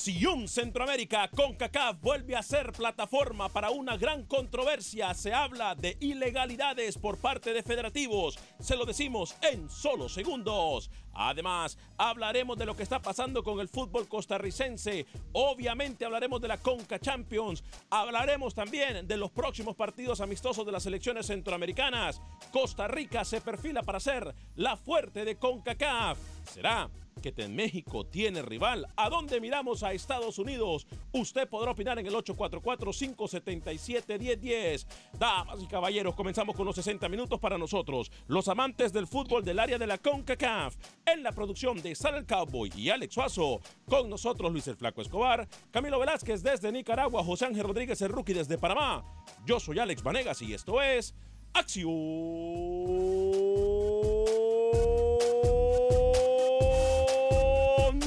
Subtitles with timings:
[0.00, 5.12] Acción Centroamérica, CONCACAF vuelve a ser plataforma para una gran controversia.
[5.12, 8.38] Se habla de ilegalidades por parte de federativos.
[8.60, 10.90] Se lo decimos en solo segundos.
[11.22, 15.04] Además, hablaremos de lo que está pasando con el fútbol costarricense.
[15.32, 17.62] Obviamente hablaremos de la Conca Champions.
[17.90, 22.22] Hablaremos también de los próximos partidos amistosos de las selecciones centroamericanas.
[22.50, 26.16] Costa Rica se perfila para ser la fuerte de CONCACAF.
[26.50, 26.88] ¿Será
[27.20, 28.86] que en México tiene rival.
[28.96, 30.86] ¿A dónde miramos a Estados Unidos?
[31.12, 34.86] Usted podrá opinar en el 844-577-1010.
[35.18, 39.58] Damas y caballeros, comenzamos con los 60 minutos para nosotros, los amantes del fútbol del
[39.58, 40.76] área de la CONCACAF.
[41.12, 43.60] En la producción de Sal el Cowboy y Alex Suazo.
[43.88, 48.34] Con nosotros Luis el Flaco Escobar, Camilo Velázquez desde Nicaragua, José Ángel Rodríguez el Rookie
[48.34, 49.04] desde Panamá.
[49.44, 51.14] Yo soy Alex Vanegas y esto es
[51.54, 51.90] Acción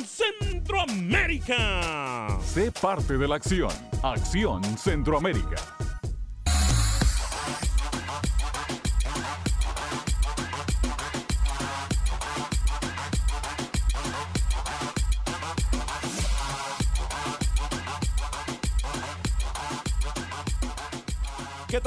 [0.05, 2.39] Centroamérica.
[2.41, 3.71] Sé parte de la acción.
[4.01, 5.82] Acción Centroamérica.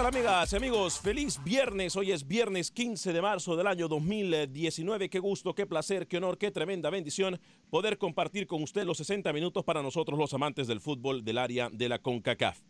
[0.07, 1.01] ¿Qué tal amigas y amigos?
[1.01, 1.97] Feliz viernes.
[1.97, 5.11] Hoy es viernes 15 de marzo del año 2019.
[5.11, 7.41] Qué gusto, qué placer, qué honor, qué tremenda bendición
[7.71, 11.71] poder compartir con usted los 60 minutos para nosotros los amantes del fútbol del área
[11.71, 12.61] de la CONCACAF.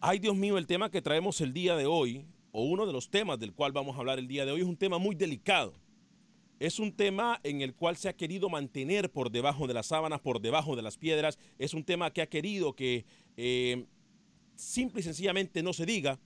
[0.00, 3.10] Ay Dios mío, el tema que traemos el día de hoy, o uno de los
[3.10, 5.74] temas del cual vamos a hablar el día de hoy, es un tema muy delicado.
[6.60, 10.20] Es un tema en el cual se ha querido mantener por debajo de las sábanas,
[10.20, 11.40] por debajo de las piedras.
[11.58, 13.04] Es un tema que ha querido que...
[13.36, 13.84] Eh,
[14.60, 16.18] simple y sencillamente no se diga.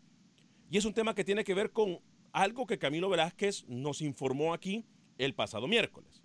[0.70, 2.00] Y es un tema que tiene que ver con
[2.32, 4.84] algo que Camilo Velázquez nos informó aquí
[5.19, 6.22] el pasado miércoles.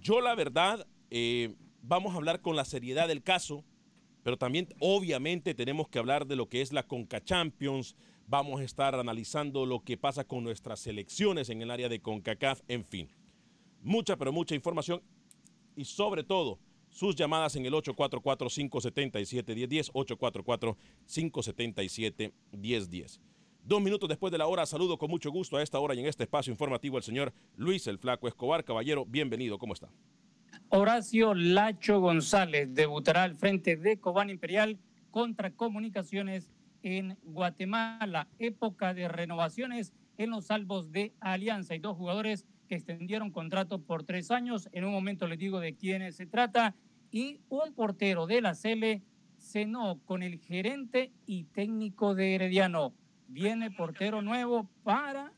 [0.00, 3.64] Yo la verdad, eh, vamos a hablar con la seriedad del caso,
[4.22, 7.96] pero también obviamente tenemos que hablar de lo que es la Conca Champions.
[8.26, 12.60] Vamos a estar analizando lo que pasa con nuestras selecciones en el área de CONCACAF,
[12.68, 13.08] en fin.
[13.82, 15.00] Mucha, pero mucha información
[15.76, 16.58] y sobre todo
[16.96, 19.92] sus llamadas en el 844-577-1010,
[21.06, 23.20] 844-577-1010.
[23.62, 26.06] Dos minutos después de la hora, saludo con mucho gusto a esta hora y en
[26.06, 28.64] este espacio informativo al señor Luis el Flaco Escobar.
[28.64, 29.90] Caballero, bienvenido, ¿cómo está?
[30.70, 34.78] Horacio Lacho González debutará al frente de Cobán Imperial
[35.10, 36.48] contra Comunicaciones
[36.82, 38.26] en Guatemala.
[38.38, 41.74] Época de renovaciones en los salvos de Alianza.
[41.74, 44.68] Hay dos jugadores que extendieron contrato por tres años.
[44.72, 46.74] En un momento les digo de quiénes se trata.
[47.16, 49.02] Y un portero de la Cele
[49.38, 52.92] cenó con el gerente y técnico de Herediano.
[53.26, 55.32] Viene portero nuevo para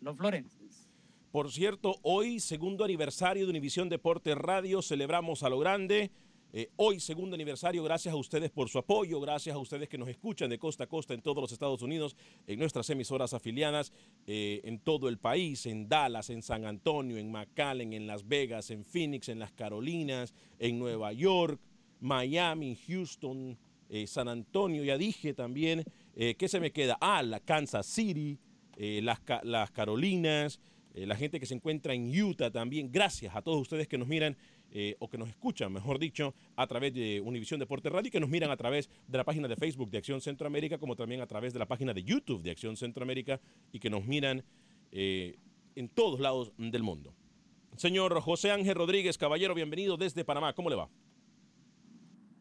[0.00, 0.88] los Florenses.
[1.32, 6.12] Por cierto, hoy, segundo aniversario de Univisión Deporte Radio, celebramos a lo grande.
[6.52, 10.08] Eh, hoy, segundo aniversario, gracias a ustedes por su apoyo, gracias a ustedes que nos
[10.08, 12.16] escuchan de costa a costa en todos los Estados Unidos,
[12.48, 13.92] en nuestras emisoras afiliadas,
[14.26, 18.70] eh, en todo el país, en Dallas, en San Antonio, en McAllen, en Las Vegas,
[18.72, 21.60] en Phoenix, en las Carolinas, en Nueva York,
[22.00, 23.56] Miami, Houston,
[23.88, 26.98] eh, San Antonio, ya dije también, ¿qué se me queda?
[27.00, 28.38] Ah, la Kansas City,
[28.76, 30.60] las, las Carolinas,
[30.92, 32.90] la gente que se encuentra en Utah también.
[32.92, 34.36] Gracias a todos ustedes que nos miran
[34.72, 38.20] eh, o que nos escuchan, mejor dicho, a través de Univisión Deporte Radio y que
[38.20, 41.26] nos miran a través de la página de Facebook de Acción Centroamérica, como también a
[41.26, 43.40] través de la página de YouTube de Acción Centroamérica
[43.72, 44.44] y que nos miran
[44.92, 45.36] eh,
[45.74, 47.14] en todos lados del mundo.
[47.76, 50.52] Señor José Ángel Rodríguez, caballero, bienvenido desde Panamá.
[50.52, 50.88] ¿Cómo le va?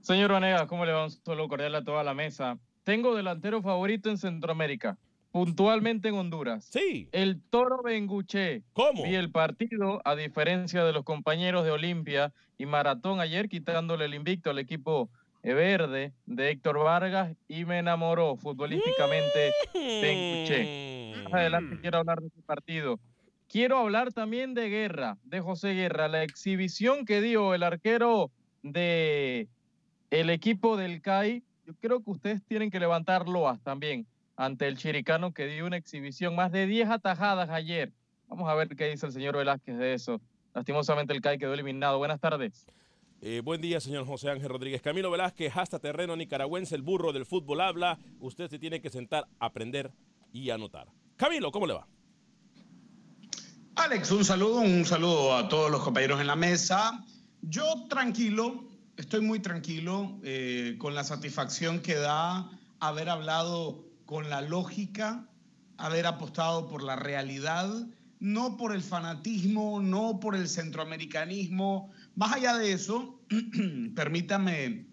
[0.01, 1.05] Señor Vanega, ¿cómo le va?
[1.05, 2.59] Un saludo cordial a toda la mesa.
[2.83, 4.97] Tengo delantero favorito en Centroamérica
[5.31, 6.65] puntualmente en Honduras.
[6.65, 7.07] Sí.
[7.11, 8.63] El Toro Benguche.
[8.73, 9.03] ¿Cómo?
[9.03, 14.13] Vi el partido, a diferencia de los compañeros de Olimpia y Maratón ayer, quitándole el
[14.13, 15.09] invicto al equipo
[15.41, 21.23] verde de Héctor Vargas y me enamoró futbolísticamente Benguche.
[21.23, 22.99] Más adelante quiero hablar de este partido.
[23.47, 28.29] Quiero hablar también de Guerra, de José Guerra, la exhibición que dio el arquero
[28.61, 29.47] de
[30.11, 31.43] el equipo del CAI.
[31.65, 34.05] Yo creo que ustedes tienen que levantar loas también
[34.39, 37.91] ante el Chiricano que dio una exhibición, más de 10 atajadas ayer.
[38.29, 40.21] Vamos a ver qué dice el señor Velázquez de eso.
[40.55, 41.97] Lastimosamente el CAI quedó eliminado.
[41.97, 42.65] Buenas tardes.
[43.19, 44.81] Eh, buen día, señor José Ángel Rodríguez.
[44.81, 47.99] Camilo Velázquez, hasta terreno nicaragüense, el burro del fútbol habla.
[48.21, 49.91] Usted se tiene que sentar, aprender
[50.31, 50.87] y anotar.
[51.17, 51.85] Camilo, ¿cómo le va?
[53.75, 57.05] Alex, un saludo, un saludo a todos los compañeros en la mesa.
[57.41, 62.49] Yo tranquilo, estoy muy tranquilo eh, con la satisfacción que da
[62.79, 65.29] haber hablado con la lógica,
[65.77, 67.69] haber apostado por la realidad,
[68.19, 71.91] no por el fanatismo, no por el centroamericanismo.
[72.15, 73.21] Más allá de eso,
[73.95, 74.87] permítame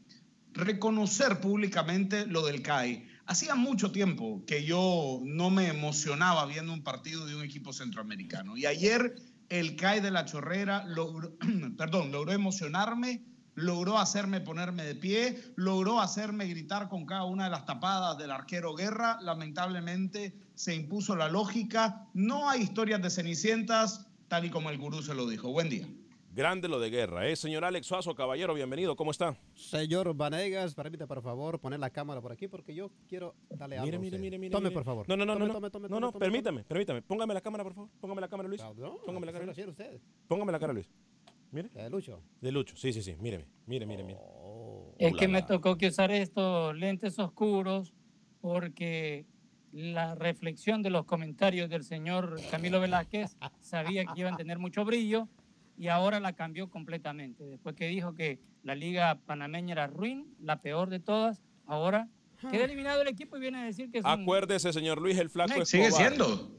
[0.52, 3.06] reconocer públicamente lo del CAI.
[3.24, 8.58] Hacía mucho tiempo que yo no me emocionaba viendo un partido de un equipo centroamericano.
[8.58, 9.16] Y ayer
[9.48, 11.38] el CAI de la Chorrera logró,
[11.78, 13.24] perdón, logró emocionarme
[13.56, 18.31] logró hacerme ponerme de pie, logró hacerme gritar con cada una de las tapadas del
[18.31, 19.19] arquero Guerra.
[19.20, 22.06] Lamentablemente se impuso la lógica.
[22.14, 25.50] No hay historias de cenicientas, tal y como el gurú se lo dijo.
[25.50, 25.88] Buen día.
[26.37, 27.35] Grande lo de guerra, ¿eh?
[27.35, 29.35] Señor Alex Suazo, caballero, bienvenido, ¿cómo está?
[29.55, 33.87] Señor Vanegas, permítame por favor poner la cámara por aquí porque yo quiero darle algo.
[33.87, 34.53] Mire, mire, mire, mire.
[34.53, 35.08] Tome, por favor.
[35.08, 35.55] No, no, no, tome, no.
[35.55, 37.00] Tome, tome, no, no, tome, permítame, permítame.
[37.00, 37.91] Póngame la cámara, por favor.
[37.99, 38.61] Póngame la cámara, Luis.
[38.76, 39.55] No, Póngame la cámara.
[39.55, 39.99] ¿Qué usted?
[40.29, 40.91] Póngame la cara, Luis.
[41.56, 41.70] Mire.
[41.70, 42.23] De Lucho.
[42.43, 43.17] De Lucho, sí, sí, sí.
[43.19, 44.19] Míreme, mire, mire, mire.
[44.99, 47.94] Es que me tocó que usar estos lentes oscuros
[48.43, 49.25] porque
[49.73, 54.85] la reflexión de los comentarios del señor Camilo Velázquez sabía que iban a tener mucho
[54.85, 55.29] brillo
[55.79, 57.44] y ahora la cambió completamente.
[57.44, 62.08] Después que dijo que la liga panameña era ruin, la peor de todas, ahora
[62.51, 65.31] queda eliminado el equipo y viene a decir que es un- Acuérdese, señor Luis, el
[65.31, 66.51] flaco Sigue siendo.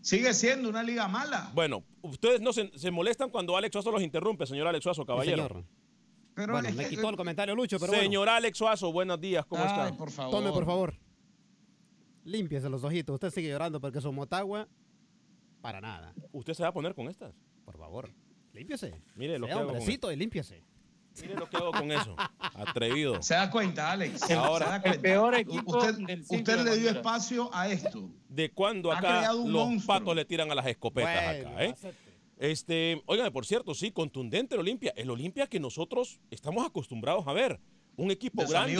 [0.00, 1.50] Sigue siendo una liga mala.
[1.54, 5.48] Bueno, ustedes no se, se molestan cuando Alex Suazo los interrumpe, señor Alex Suazo, caballero.
[6.36, 6.50] señor.
[6.50, 9.96] bueno, me quitó el comentario Lucho, pero Señor Alex Suazo, buenos días, ¿cómo Ay, está?
[9.96, 10.34] por favor.
[10.34, 10.94] Tome, por favor.
[12.24, 13.14] Límpiese los ojitos.
[13.14, 14.68] Usted sigue llorando porque su motagua,
[15.60, 16.14] para nada.
[16.32, 17.34] ¿Usted se va a poner con estas?
[17.64, 18.10] Por favor,
[18.52, 19.02] límpiese.
[19.16, 20.62] Mire lo Sea que hago con hombrecito y límpiese.
[21.22, 22.14] Mire lo que hago con eso.
[22.54, 23.22] Atrevido.
[23.22, 24.30] Se da cuenta, Alex.
[24.30, 25.02] Ahora, se da el cuenta.
[25.02, 28.10] peor equipo usted, del siglo usted de le dio espacio a esto.
[28.28, 29.86] ¿De cuándo Ha acá los monstruo.
[29.86, 31.74] patos le tiran a las escopetas Bueno, acá, eh?
[32.38, 34.92] Este, oigan, por cierto, sí, contundente el Olimpia.
[34.96, 37.58] El Olimpia que nosotros estamos acostumbrados a ver.
[37.98, 38.72] Un equipo grande.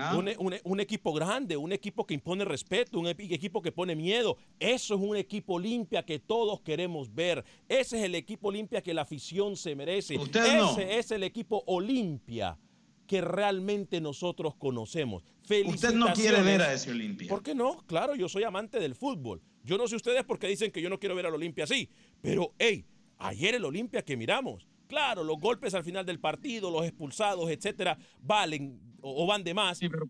[0.00, 0.16] ¿ah?
[0.16, 4.36] Un, un- un equipo grande, un equipo que impone respeto, un equipo que pone miedo.
[4.58, 7.44] Eso es un equipo limpia que todos queremos ver.
[7.68, 10.16] Ese es el equipo limpia que la afición se merece.
[10.16, 10.78] Usted Ese no.
[10.78, 12.58] es el equipo Olimpia
[13.06, 15.22] que realmente nosotros conocemos.
[15.66, 17.28] Usted no quiere ver a ese Olimpia.
[17.28, 17.84] ¿Por qué no?
[17.86, 19.42] Claro, yo soy amante del fútbol.
[19.64, 21.90] Yo no sé ustedes por qué dicen que yo no quiero ver al Olimpia así.
[22.22, 22.86] Pero, hey,
[23.18, 24.66] ayer el Olimpia que miramos.
[24.90, 29.54] Claro, los golpes al final del partido, los expulsados, etcétera, valen o, o van de
[29.54, 29.78] más.
[29.78, 30.06] Sí, pero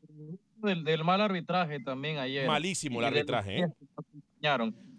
[0.57, 2.47] del, del mal arbitraje también ayer.
[2.47, 3.67] Malísimo el arbitraje, ¿eh?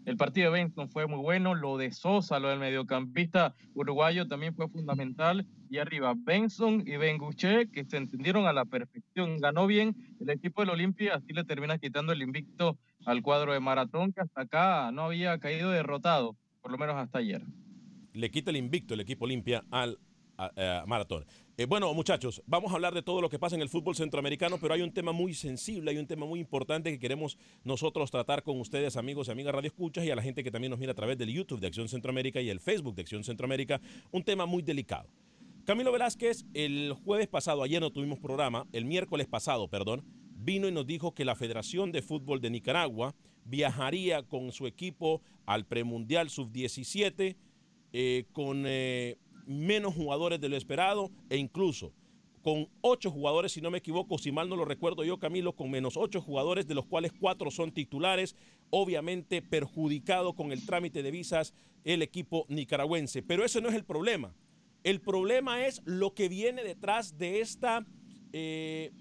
[0.03, 4.55] El partido de Benson fue muy bueno, lo de Sosa, lo del mediocampista uruguayo también
[4.55, 5.47] fue fundamental.
[5.69, 9.37] Y arriba, Benson y Benguche, que se entendieron a la perfección.
[9.37, 13.59] Ganó bien el equipo del Olimpia, así le termina quitando el invicto al cuadro de
[13.59, 17.43] Maratón, que hasta acá no había caído derrotado, por lo menos hasta ayer.
[18.13, 19.97] Le quita el invicto el equipo Olimpia al
[20.41, 21.25] a Maratón.
[21.57, 24.57] Eh, bueno, muchachos, vamos a hablar de todo lo que pasa en el fútbol centroamericano,
[24.59, 28.41] pero hay un tema muy sensible, hay un tema muy importante que queremos nosotros tratar
[28.41, 30.93] con ustedes, amigos y amigas Radio Escuchas, y a la gente que también nos mira
[30.93, 34.45] a través del YouTube de Acción Centroamérica y el Facebook de Acción Centroamérica, un tema
[34.45, 35.09] muy delicado.
[35.65, 40.03] Camilo Velázquez, el jueves pasado, ayer no tuvimos programa, el miércoles pasado, perdón,
[40.35, 43.13] vino y nos dijo que la Federación de Fútbol de Nicaragua
[43.45, 47.35] viajaría con su equipo al premundial sub-17
[47.93, 51.93] eh, con eh, menos jugadores de lo esperado e incluso
[52.41, 55.69] con ocho jugadores, si no me equivoco, si mal no lo recuerdo yo, Camilo, con
[55.69, 58.35] menos ocho jugadores, de los cuales cuatro son titulares,
[58.69, 63.21] obviamente perjudicado con el trámite de visas el equipo nicaragüense.
[63.21, 64.33] Pero ese no es el problema.
[64.83, 67.85] El problema es lo que viene detrás de esta
[68.33, 68.91] eh,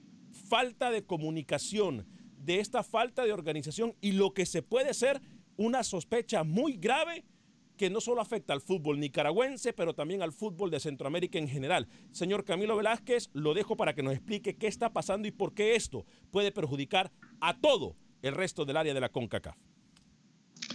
[0.48, 2.06] falta de comunicación,
[2.38, 5.22] de esta falta de organización y lo que se puede ser
[5.56, 7.24] una sospecha muy grave
[7.80, 11.88] que no solo afecta al fútbol nicaragüense, pero también al fútbol de Centroamérica en general.
[12.12, 15.76] Señor Camilo Velázquez, lo dejo para que nos explique qué está pasando y por qué
[15.76, 17.10] esto puede perjudicar
[17.40, 19.56] a todo el resto del área de la CONCACAF.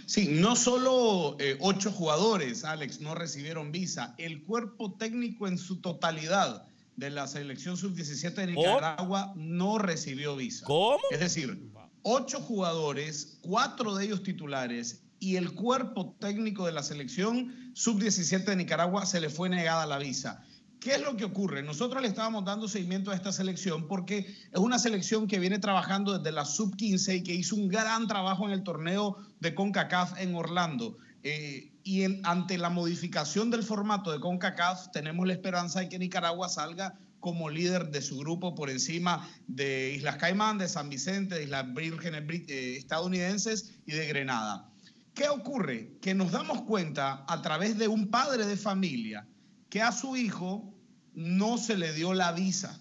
[0.04, 4.16] Sí, no solo eh, ocho jugadores, Alex, no recibieron visa.
[4.18, 10.66] El cuerpo técnico en su totalidad de la selección sub-17 de Nicaragua no recibió visa.
[10.66, 10.98] ¿Cómo?
[11.12, 11.70] Es decir,
[12.02, 18.56] ocho jugadores, cuatro de ellos titulares y el cuerpo técnico de la selección sub-17 de
[18.56, 20.42] Nicaragua se le fue negada la visa.
[20.80, 21.62] ¿Qué es lo que ocurre?
[21.62, 26.16] Nosotros le estábamos dando seguimiento a esta selección porque es una selección que viene trabajando
[26.18, 30.34] desde la sub-15 y que hizo un gran trabajo en el torneo de CONCACAF en
[30.34, 30.98] Orlando.
[31.22, 35.98] Eh, y en- ante la modificación del formato de CONCACAF, tenemos la esperanza de que
[35.98, 41.34] Nicaragua salga como líder de su grupo por encima de Islas Caimán, de San Vicente,
[41.36, 44.70] de Islas Vírgenes eh, estadounidenses y de Grenada.
[45.16, 45.96] ¿Qué ocurre?
[46.02, 49.26] Que nos damos cuenta a través de un padre de familia
[49.70, 50.74] que a su hijo
[51.14, 52.78] no se le dio la visa.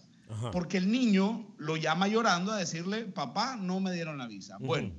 [0.51, 4.57] Porque el niño lo llama llorando a decirle, papá, no me dieron la visa.
[4.59, 4.91] Bueno,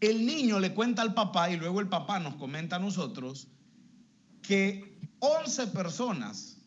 [0.00, 3.48] el niño le cuenta al papá y luego el papá nos comenta a nosotros
[4.42, 6.58] que 11 personas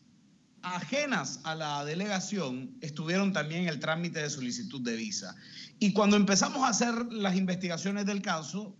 [0.62, 5.36] ajenas a la delegación estuvieron también en el trámite de solicitud de visa.
[5.78, 8.76] Y cuando empezamos a hacer las investigaciones del caso,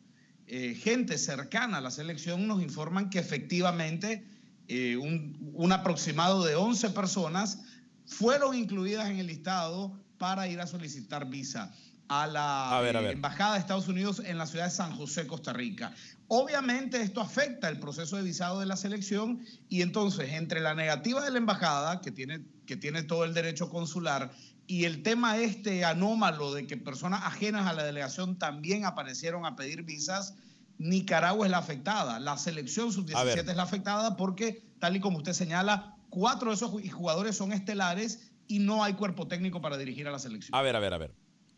[0.55, 4.23] eh, gente cercana a la selección nos informan que efectivamente
[4.69, 7.63] eh, un, un aproximado de 11 personas
[8.05, 11.73] fueron incluidas en el listado para ir a solicitar visa
[12.09, 13.13] a la A ver, a ver.
[13.13, 15.95] Embajada de Estados Unidos en la ciudad de San José, Costa Rica.
[16.29, 21.25] Obviamente esto afecta el proceso de visado de la selección y entonces entre la negativa
[21.25, 24.31] de la embajada, que tiene, que tiene todo el derecho consular,
[24.73, 29.55] y el tema este anómalo de que personas ajenas a la delegación también aparecieron a
[29.55, 30.35] pedir visas,
[30.79, 32.19] Nicaragua es la afectada.
[32.21, 33.39] La selección A sub-17 ver.
[33.51, 37.53] es la afectada porque, tal y como usted señala, cuatro de esos ju- jugadores son
[37.53, 40.55] estelares y no hay cuerpo técnico para dirigir a la selección.
[40.57, 41.15] A ver, a ver, a ver.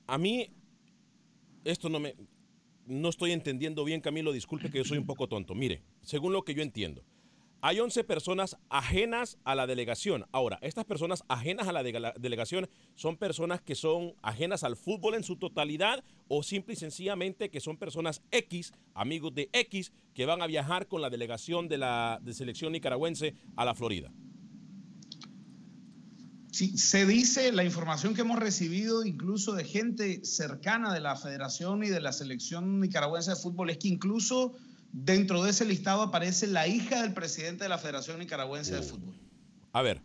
[0.08, 0.48] A mí,
[1.64, 2.16] esto no me.
[2.86, 4.32] No estoy entendiendo bien, Camilo.
[4.32, 5.54] Disculpe que yo soy un poco tonto.
[5.54, 7.04] Mire, según lo que yo entiendo,
[7.66, 10.26] hay 11 personas ajenas a la delegación.
[10.32, 15.14] Ahora, estas personas ajenas a la de- delegación son personas que son ajenas al fútbol
[15.14, 20.26] en su totalidad o simple y sencillamente que son personas X, amigos de X, que
[20.26, 24.12] van a viajar con la delegación de la selección nicaragüense a la Florida.
[26.52, 31.82] Sí, se dice la información que hemos recibido incluso de gente cercana de la federación
[31.82, 34.52] y de la selección nicaragüense de fútbol es que incluso
[34.94, 39.12] dentro de ese listado aparece la hija del presidente de la Federación Nicaragüense de Fútbol.
[39.72, 40.00] A ver,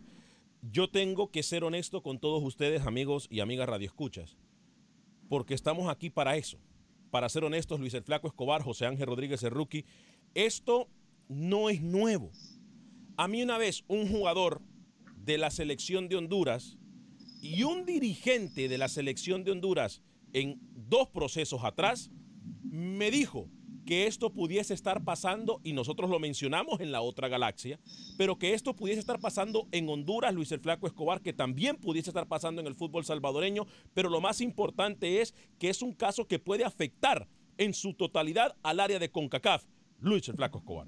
[0.62, 4.36] yo tengo que ser honesto con todos ustedes, amigos y amigas radioescuchas,
[5.28, 6.58] porque estamos aquí para eso.
[7.12, 9.84] Para ser honestos, Luis el Flaco Escobar, José Ángel Rodríguez el Rookie,
[10.34, 10.88] esto
[11.28, 12.32] no es nuevo.
[13.16, 14.60] A mí una vez un jugador
[15.16, 16.78] de la selección de Honduras
[17.40, 22.10] y un dirigente de la selección de Honduras en dos procesos atrás
[22.64, 23.48] me dijo
[23.90, 27.80] que esto pudiese estar pasando, y nosotros lo mencionamos en la otra galaxia,
[28.16, 32.10] pero que esto pudiese estar pasando en Honduras, Luis el Flaco Escobar, que también pudiese
[32.10, 36.28] estar pasando en el fútbol salvadoreño, pero lo más importante es que es un caso
[36.28, 37.26] que puede afectar
[37.58, 39.64] en su totalidad al área de CONCACAF,
[39.98, 40.86] Luis el Flaco Escobar.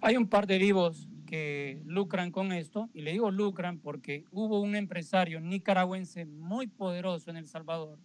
[0.00, 4.60] Hay un par de vivos que lucran con esto, y le digo lucran porque hubo
[4.60, 8.00] un empresario nicaragüense muy poderoso en El Salvador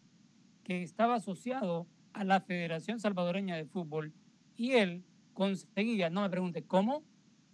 [0.63, 4.13] que estaba asociado a la Federación Salvadoreña de Fútbol
[4.55, 7.03] y él conseguía, no me pregunte cómo,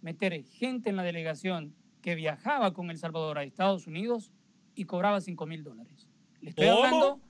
[0.00, 4.32] meter gente en la delegación que viajaba con El Salvador a Estados Unidos
[4.74, 6.08] y cobraba 5 mil dólares.
[6.40, 6.84] Le estoy ¿Cómo?
[6.84, 7.20] hablando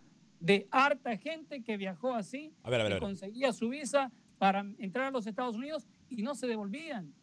[0.41, 3.03] de harta gente que viajó así A ver, a ver, y a ver.
[3.03, 7.15] conseguía su visa para entrar a los Estados Unidos y no se devolvían.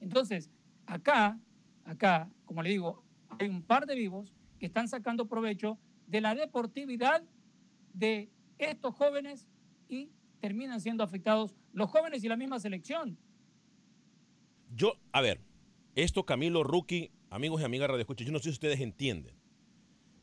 [0.00, 0.50] Entonces,
[0.86, 1.38] acá,
[1.84, 3.02] acá, como le digo,
[3.38, 7.22] hay un par de vivos que están sacando provecho de la deportividad
[7.92, 8.30] de
[8.64, 9.46] estos jóvenes
[9.88, 13.18] y terminan siendo afectados los jóvenes y la misma selección.
[14.74, 15.40] Yo, a ver,
[15.94, 19.34] esto Camilo, Rookie, amigos y amigas Radio Escucha, yo no sé si ustedes entienden.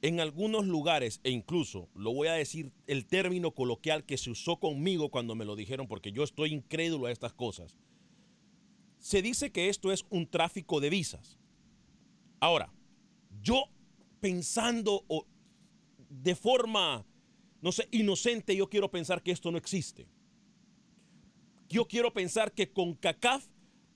[0.02, 4.58] En algunos lugares, e incluso lo voy a decir el término coloquial que se usó
[4.60, 7.78] conmigo cuando me lo dijeron, porque yo estoy incrédulo a estas cosas.
[8.98, 11.40] Se dice que esto es un tráfico de visas.
[12.40, 12.74] Ahora,
[13.42, 13.66] yo
[14.20, 15.06] pensando
[16.10, 17.06] de forma,
[17.62, 20.08] no sé, inocente, yo quiero pensar que esto no existe.
[21.70, 23.48] Yo quiero pensar que CONCACAF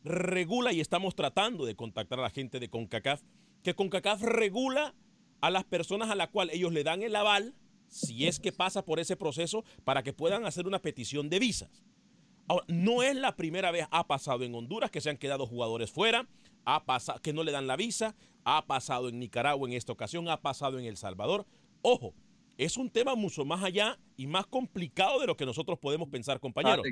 [0.04, 3.22] regula, y estamos tratando de contactar a la gente de CONCACAF,
[3.64, 4.96] que CONCACAF regula
[5.42, 7.56] a las personas a las cuales ellos le dan el aval,
[7.88, 11.84] si es que pasa por ese proceso, para que puedan hacer una petición de visas.
[12.48, 15.92] Ahora, no es la primera vez, ha pasado en Honduras que se han quedado jugadores
[15.92, 16.28] fuera,
[16.66, 20.30] ha pasado que no le dan la visa, ha pasado en Nicaragua en esta ocasión,
[20.30, 21.46] ha pasado en El Salvador.
[21.82, 22.14] Ojo,
[22.58, 26.40] es un tema mucho más allá y más complicado de lo que nosotros podemos pensar,
[26.40, 26.86] compañeros.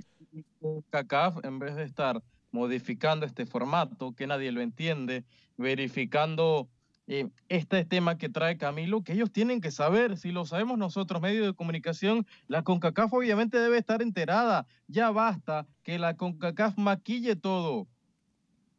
[0.90, 5.26] CACAF, en vez de estar modificando este formato, que nadie lo entiende,
[5.58, 6.70] verificando
[7.08, 11.22] eh, este tema que trae Camilo, que ellos tienen que saber, si lo sabemos nosotros,
[11.22, 14.68] medios de comunicación, la CONCACAF obviamente debe estar enterada.
[14.88, 17.88] Ya basta que la CONCACAF maquille todo,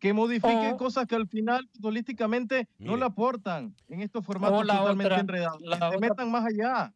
[0.05, 4.77] que modifique O- cosas que al final futbolísticamente no le aportan en estos formatos la
[4.77, 5.63] totalmente otra- enredados.
[5.63, 6.93] la que se otra- metan más allá.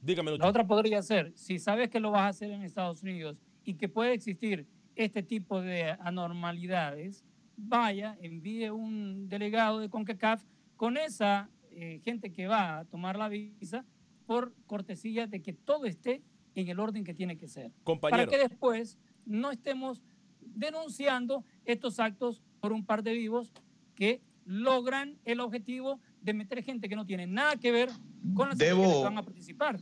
[0.00, 3.36] Dígame, La otra podría ser, si sabes que lo vas a hacer en Estados Unidos
[3.64, 7.22] y que puede existir este tipo de anormalidades,
[7.58, 10.42] vaya, envíe un delegado de CONCACAF
[10.76, 13.84] con esa eh, gente que va a tomar la visa
[14.26, 16.22] por cortesía de que todo esté
[16.54, 17.70] en el orden que tiene que ser.
[17.84, 18.16] Compañero.
[18.26, 20.02] Para que después no estemos
[20.40, 23.52] denunciando estos actos por un par de vivos
[23.94, 27.88] que logran el objetivo de meter gente que no tiene nada que ver
[28.34, 29.80] con las Debo- elecciones que van a participar.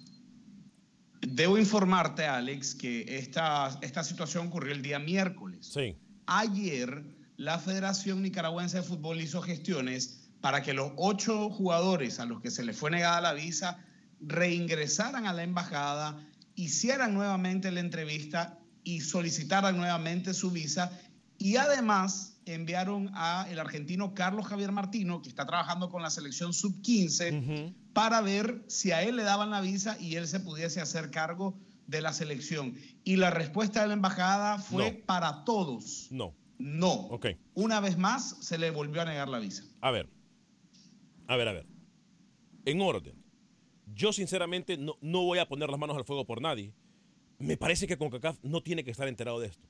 [1.22, 5.66] Debo informarte, Alex, que esta, esta situación ocurrió el día miércoles.
[5.72, 5.96] Sí.
[6.26, 7.04] Ayer,
[7.36, 12.50] la Federación Nicaragüense de Fútbol hizo gestiones para que los ocho jugadores a los que
[12.50, 13.84] se les fue negada la visa
[14.20, 20.98] reingresaran a la embajada, hicieran nuevamente la entrevista y solicitaran nuevamente su visa.
[21.42, 26.52] Y además enviaron a el argentino Carlos Javier Martino, que está trabajando con la selección
[26.52, 31.10] sub-15, para ver si a él le daban la visa y él se pudiese hacer
[31.10, 32.74] cargo de la selección.
[33.04, 35.06] Y la respuesta de la embajada fue No.
[35.06, 36.08] para todos.
[36.10, 36.34] No.
[36.58, 36.92] No.
[36.92, 37.28] Ok.
[37.54, 39.64] Una vez más se le volvió a negar la visa.
[39.80, 40.10] A ver.
[41.26, 41.66] A ver, a ver.
[42.66, 43.14] En orden.
[43.94, 46.74] Yo sinceramente no, no voy a poner las manos al fuego por nadie.
[47.38, 49.66] Me parece que CONCACAF no tiene que estar enterado de esto.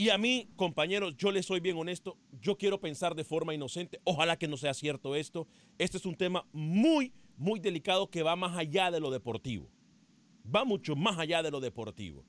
[0.00, 2.16] Y a mí, compañeros, yo les soy bien honesto.
[2.40, 4.00] Yo quiero pensar de forma inocente.
[4.04, 5.46] Ojalá que no sea cierto esto.
[5.76, 9.68] Este es un tema muy, muy delicado que va más allá de lo deportivo.
[10.42, 12.24] Va mucho más allá de lo deportivo.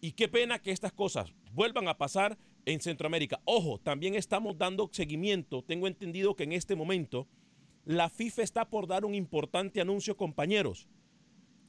[0.00, 3.40] Y qué pena que estas cosas vuelvan a pasar en Centroamérica.
[3.44, 5.62] Ojo, también estamos dando seguimiento.
[5.62, 7.28] Tengo entendido que en este momento
[7.84, 10.88] la FIFA está por dar un importante anuncio, compañeros.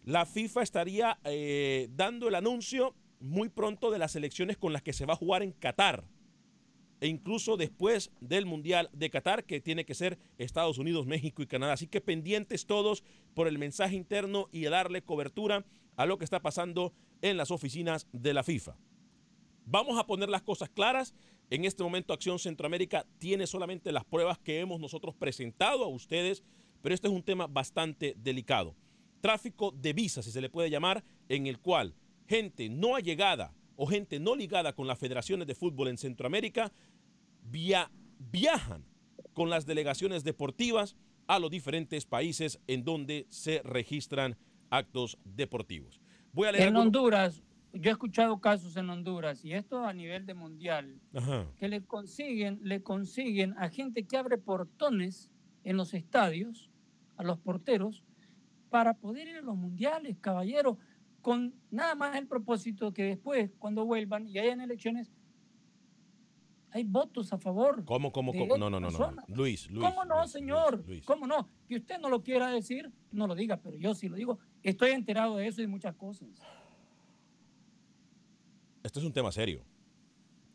[0.04, 4.92] La FIFA estaría eh, dando el anuncio muy pronto de las elecciones con las que
[4.92, 6.04] se va a jugar en Qatar.
[7.00, 11.48] E incluso después del Mundial de Qatar, que tiene que ser Estados Unidos, México y
[11.48, 11.74] Canadá.
[11.74, 13.02] Así que pendientes todos
[13.34, 18.08] por el mensaje interno y darle cobertura a lo que está pasando en las oficinas
[18.12, 18.76] de la FIFA.
[19.66, 21.16] Vamos a poner las cosas claras.
[21.50, 26.44] En este momento Acción Centroamérica tiene solamente las pruebas que hemos nosotros presentado a ustedes,
[26.82, 28.76] pero este es un tema bastante delicado.
[29.22, 31.96] Tráfico de visas, si se le puede llamar, en el cual
[32.28, 36.72] gente no allegada o gente no ligada con las federaciones de fútbol en Centroamérica
[37.50, 37.92] via-
[38.32, 38.86] viajan
[39.34, 40.96] con las delegaciones deportivas
[41.28, 44.38] a los diferentes países en donde se registran
[44.70, 46.00] actos deportivos.
[46.34, 49.94] Voy a leer En algunos- Honduras, yo he escuchado casos en Honduras, y esto a
[49.94, 51.48] nivel de mundial, Ajá.
[51.58, 55.30] que le consiguen, le consiguen a gente que abre portones
[55.64, 56.70] en los estadios,
[57.18, 58.04] a los porteros,
[58.70, 60.78] para poder ir a los mundiales, caballeros,
[61.24, 65.10] con nada más el propósito que después, cuando vuelvan y hayan elecciones,
[66.70, 67.86] hay votos a favor.
[67.86, 68.58] ¿Cómo, cómo, cómo?
[68.58, 69.14] No, no, no, no.
[69.28, 69.88] Luis, Luis.
[69.88, 70.76] ¿Cómo no, Luis, señor?
[70.76, 71.06] Luis, Luis.
[71.06, 71.48] ¿Cómo no?
[71.70, 74.38] Que usted no lo quiera decir, no lo diga, pero yo sí lo digo.
[74.64, 76.28] Estoy enterado de eso y de muchas cosas.
[78.84, 79.64] Este es un tema serio.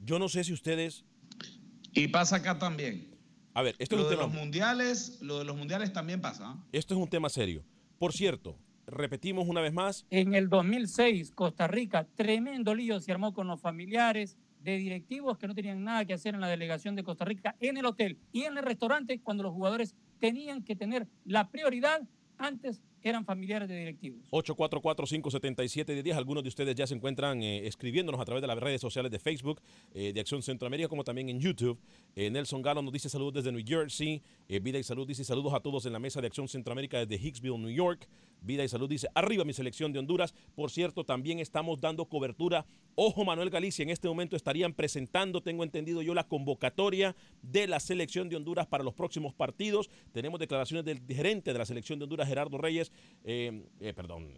[0.00, 1.02] Yo no sé si ustedes...
[1.94, 3.16] Y pasa acá también.
[3.54, 4.28] A ver, esto lo es un de tema...
[4.28, 6.50] los mundiales, lo de los mundiales también pasa.
[6.50, 6.64] ¿ah?
[6.72, 7.64] Esto es un tema serio.
[7.98, 8.59] Por cierto,
[8.90, 10.07] repetimos una vez más.
[10.11, 15.46] En el 2006, Costa Rica, tremendo lío se armó con los familiares de directivos que
[15.46, 18.42] no tenían nada que hacer en la delegación de Costa Rica, en el hotel y
[18.42, 22.03] en el restaurante, cuando los jugadores tenían que tener la prioridad
[22.38, 24.23] antes eran familiares de directivos.
[24.31, 26.14] 844-577-10.
[26.14, 29.18] Algunos de ustedes ya se encuentran eh, escribiéndonos a través de las redes sociales de
[29.18, 29.61] Facebook,
[29.94, 31.79] eh, de Acción Centroamérica, como también en YouTube.
[32.14, 34.23] Eh, Nelson Galo nos dice saludos desde New Jersey.
[34.62, 37.59] Vida y Salud dice saludos a todos en la mesa de Acción Centroamérica desde Hicksville,
[37.59, 38.09] New York.
[38.40, 40.35] Vida y Salud dice arriba mi selección de Honduras.
[40.55, 42.66] Por cierto, también estamos dando cobertura.
[42.94, 47.81] Ojo, Manuel Galicia, en este momento estarían presentando, tengo entendido yo, la convocatoria de la
[47.81, 49.88] selección de Honduras para los próximos partidos.
[50.12, 52.92] Tenemos declaraciones del gerente de la selección de Honduras, Gerardo Reyes.
[53.24, 54.32] Eh, eh, perdón,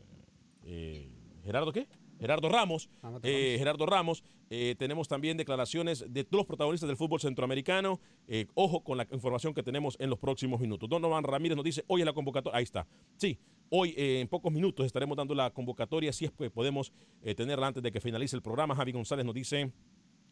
[0.64, 1.08] eh,
[1.44, 1.86] ¿Gerardo qué?
[2.18, 2.90] Gerardo Ramos,
[3.22, 4.22] eh, Gerardo Ramos.
[4.50, 7.98] Eh, tenemos también declaraciones de todos los protagonistas del fútbol centroamericano.
[8.28, 10.86] Eh, ojo con la información que tenemos en los próximos minutos.
[10.88, 12.58] Donovan Ramírez nos dice, hoy es la convocatoria.
[12.58, 12.86] Ahí está.
[13.16, 13.38] Sí,
[13.70, 16.92] hoy en pocos minutos estaremos dando la convocatoria, si es que podemos
[17.36, 18.74] tenerla antes de que finalice el programa.
[18.74, 19.72] Javi González nos dice,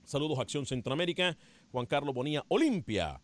[0.04, 1.38] saludos Acción Centroamérica.
[1.72, 3.22] Juan Carlos Bonilla, Olimpia,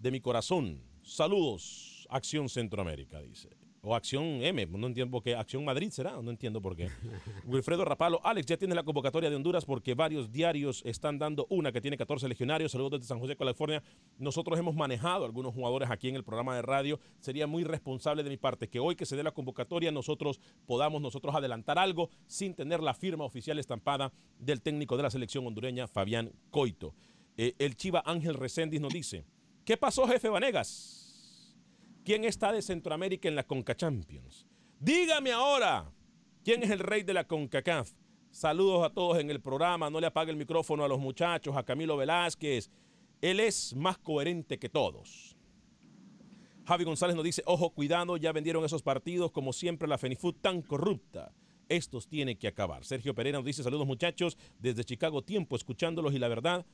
[0.00, 0.80] de mi corazón.
[1.02, 3.50] Saludos, Acción Centroamérica, dice.
[3.88, 5.36] O Acción M, no entiendo por qué.
[5.36, 6.90] Acción Madrid será, no entiendo por qué.
[7.46, 11.70] Wilfredo Rapalo, Alex, ya tienes la convocatoria de Honduras porque varios diarios están dando una
[11.70, 12.72] que tiene 14 legionarios.
[12.72, 13.84] Saludos desde San José, California.
[14.18, 16.98] Nosotros hemos manejado algunos jugadores aquí en el programa de radio.
[17.20, 21.00] Sería muy responsable de mi parte que hoy que se dé la convocatoria nosotros podamos
[21.00, 25.86] nosotros adelantar algo sin tener la firma oficial estampada del técnico de la selección hondureña,
[25.86, 26.92] Fabián Coito.
[27.36, 29.24] Eh, el Chiva Ángel Reséndiz nos dice,
[29.64, 31.05] ¿qué pasó, jefe Vanegas?
[32.06, 34.46] ¿Quién está de Centroamérica en la Conca Champions?
[34.78, 35.92] Dígame ahora,
[36.44, 37.90] ¿quién es el rey de la CONCACAF?
[38.30, 39.90] Saludos a todos en el programa.
[39.90, 42.70] No le apague el micrófono a los muchachos, a Camilo Velázquez.
[43.20, 45.36] Él es más coherente que todos.
[46.64, 50.62] Javi González nos dice, ojo, cuidado, ya vendieron esos partidos, como siempre la Fenifood tan
[50.62, 51.32] corrupta.
[51.68, 52.84] Estos tienen que acabar.
[52.84, 56.64] Sergio Pereira nos dice, saludos muchachos, desde Chicago tiempo escuchándolos y la verdad,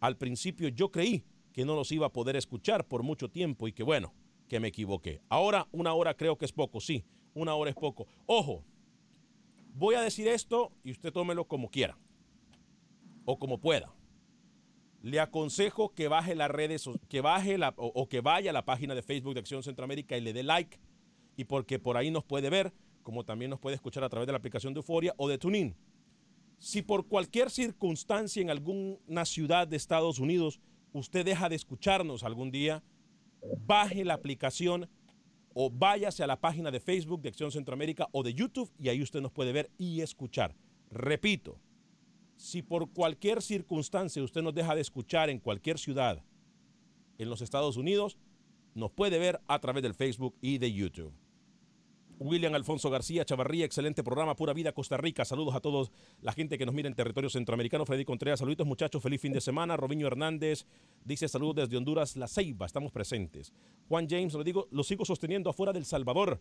[0.00, 3.72] al principio yo creí que no los iba a poder escuchar por mucho tiempo y
[3.72, 4.12] que bueno,
[4.48, 5.20] que me equivoqué.
[5.28, 7.04] Ahora una hora creo que es poco, sí,
[7.34, 8.06] una hora es poco.
[8.26, 8.64] Ojo,
[9.74, 11.98] voy a decir esto y usted tómelo como quiera
[13.24, 13.92] o como pueda.
[15.02, 18.94] Le aconsejo que baje las redes, que baje o, o que vaya a la página
[18.94, 20.78] de Facebook de Acción Centroamérica y le dé like
[21.36, 24.32] y porque por ahí nos puede ver, como también nos puede escuchar a través de
[24.32, 25.76] la aplicación de Euforia o de TuneIn.
[26.58, 30.60] Si por cualquier circunstancia en alguna ciudad de Estados Unidos
[30.92, 32.82] usted deja de escucharnos algún día,
[33.66, 34.88] baje la aplicación
[35.54, 39.02] o váyase a la página de Facebook de Acción Centroamérica o de YouTube y ahí
[39.02, 40.54] usted nos puede ver y escuchar.
[40.90, 41.60] Repito,
[42.36, 46.22] si por cualquier circunstancia usted nos deja de escuchar en cualquier ciudad
[47.18, 48.18] en los Estados Unidos,
[48.74, 51.12] nos puede ver a través del Facebook y de YouTube.
[52.18, 55.24] William Alfonso García Chavarría, excelente programa, Pura Vida Costa Rica.
[55.24, 57.84] Saludos a todos la gente que nos mira en territorio centroamericano.
[57.84, 59.76] Freddy Contreras, saluditos muchachos, feliz fin de semana.
[59.76, 60.66] Robiño Hernández
[61.04, 63.52] dice saludos desde Honduras, La Ceiba, estamos presentes.
[63.88, 66.40] Juan James, lo digo, lo sigo sosteniendo afuera del Salvador.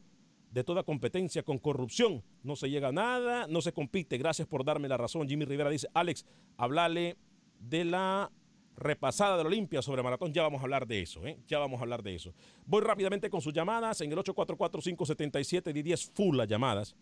[0.52, 4.20] De toda competencia con corrupción, no se llega a nada, no se compite.
[4.20, 5.28] Gracias por darme la razón.
[5.28, 7.18] Jimmy Rivera dice, Alex, hablale
[7.60, 8.32] de la
[8.76, 10.34] repasada de la Olimpia sobre maratón.
[10.34, 11.38] Ya vamos a hablar de eso, ¿eh?
[11.48, 12.34] Ya vamos a hablar de eso.
[12.66, 16.96] Voy rápidamente con sus llamadas en el 844-577-10 full las llamadas.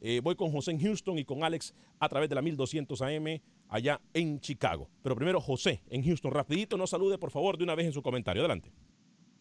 [0.00, 3.40] Eh, voy con José en Houston y con Alex a través de la 1200 AM
[3.68, 4.88] allá en Chicago.
[5.02, 6.32] Pero primero José en Houston.
[6.32, 8.42] Rapidito, nos salude por favor de una vez en su comentario.
[8.42, 8.70] Adelante.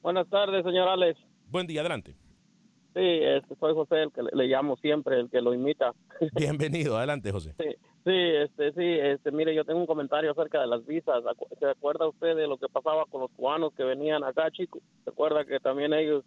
[0.01, 1.19] Buenas tardes, señor Alex.
[1.49, 2.15] Buen día, adelante.
[2.93, 5.93] Sí, este, soy José, el que le, le llamo siempre, el que lo imita.
[6.33, 7.53] Bienvenido, adelante José.
[7.59, 7.75] Sí,
[8.07, 11.23] sí, este, sí, este, mire, yo tengo un comentario acerca de las visas.
[11.59, 14.81] ¿Se acuerda usted de lo que pasaba con los cubanos que venían acá, chicos?
[15.03, 16.23] ¿Se acuerda que también ellos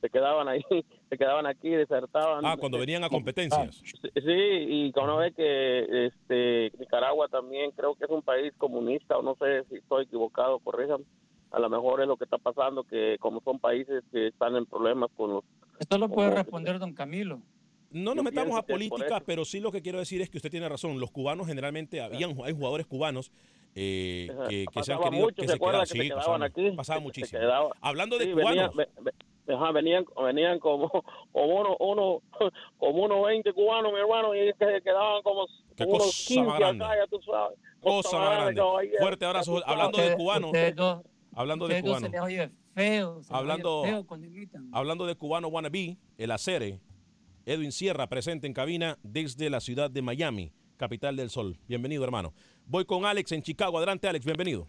[0.00, 0.62] se quedaban ahí,
[1.10, 2.46] se quedaban aquí, desertaban?
[2.46, 3.74] Ah, cuando venían a competencias.
[3.76, 9.18] Sí, sí, y cuando ve que este, Nicaragua también creo que es un país comunista,
[9.18, 11.04] o no sé si estoy equivocado, corríjame.
[11.50, 14.66] A lo mejor es lo que está pasando, que como son países que están en
[14.66, 15.44] problemas con los...
[15.78, 17.40] Esto lo puede responder don Camilo.
[17.94, 20.68] No nos metamos a política, pero sí lo que quiero decir es que usted tiene
[20.68, 20.98] razón.
[21.00, 23.30] Los cubanos generalmente, habían, hay jugadores cubanos
[23.76, 25.22] eh, que, que se han querido...
[25.22, 26.70] mucho, que ¿se quedaban, que se sí, quedaban pasaba, aquí?
[26.76, 27.40] pasaba se muchísimo.
[27.80, 28.88] Hablando de Sí, cubanos, venían- ve-
[29.46, 30.88] ve- ajá, venían, venían como,
[31.32, 32.22] como uno, uno,
[32.78, 36.42] como unos 20 cubanos, mi hermano, y que se quedaban como, Qué unos cosa 15
[36.42, 36.84] más grande.
[36.84, 37.58] acá, ya tú sabes.
[37.80, 38.62] cosa más grande.
[39.00, 39.62] Fuerte abrazo.
[39.66, 40.52] Hablando de cubanos,
[41.34, 42.10] hablando de cubanos.
[42.74, 43.20] feo.
[43.28, 44.06] Hablando- feo.
[44.72, 46.80] Hablando de cubano wannabe, el acere,
[47.46, 50.52] Edwin Sierra presente en cabina desde la ciudad de Miami.
[50.76, 51.56] capital del sol.
[51.68, 52.32] Bienvenido, hermano.
[52.66, 53.78] Voy con Alex en Chicago.
[53.78, 54.66] Adelante, Alex, bienvenido.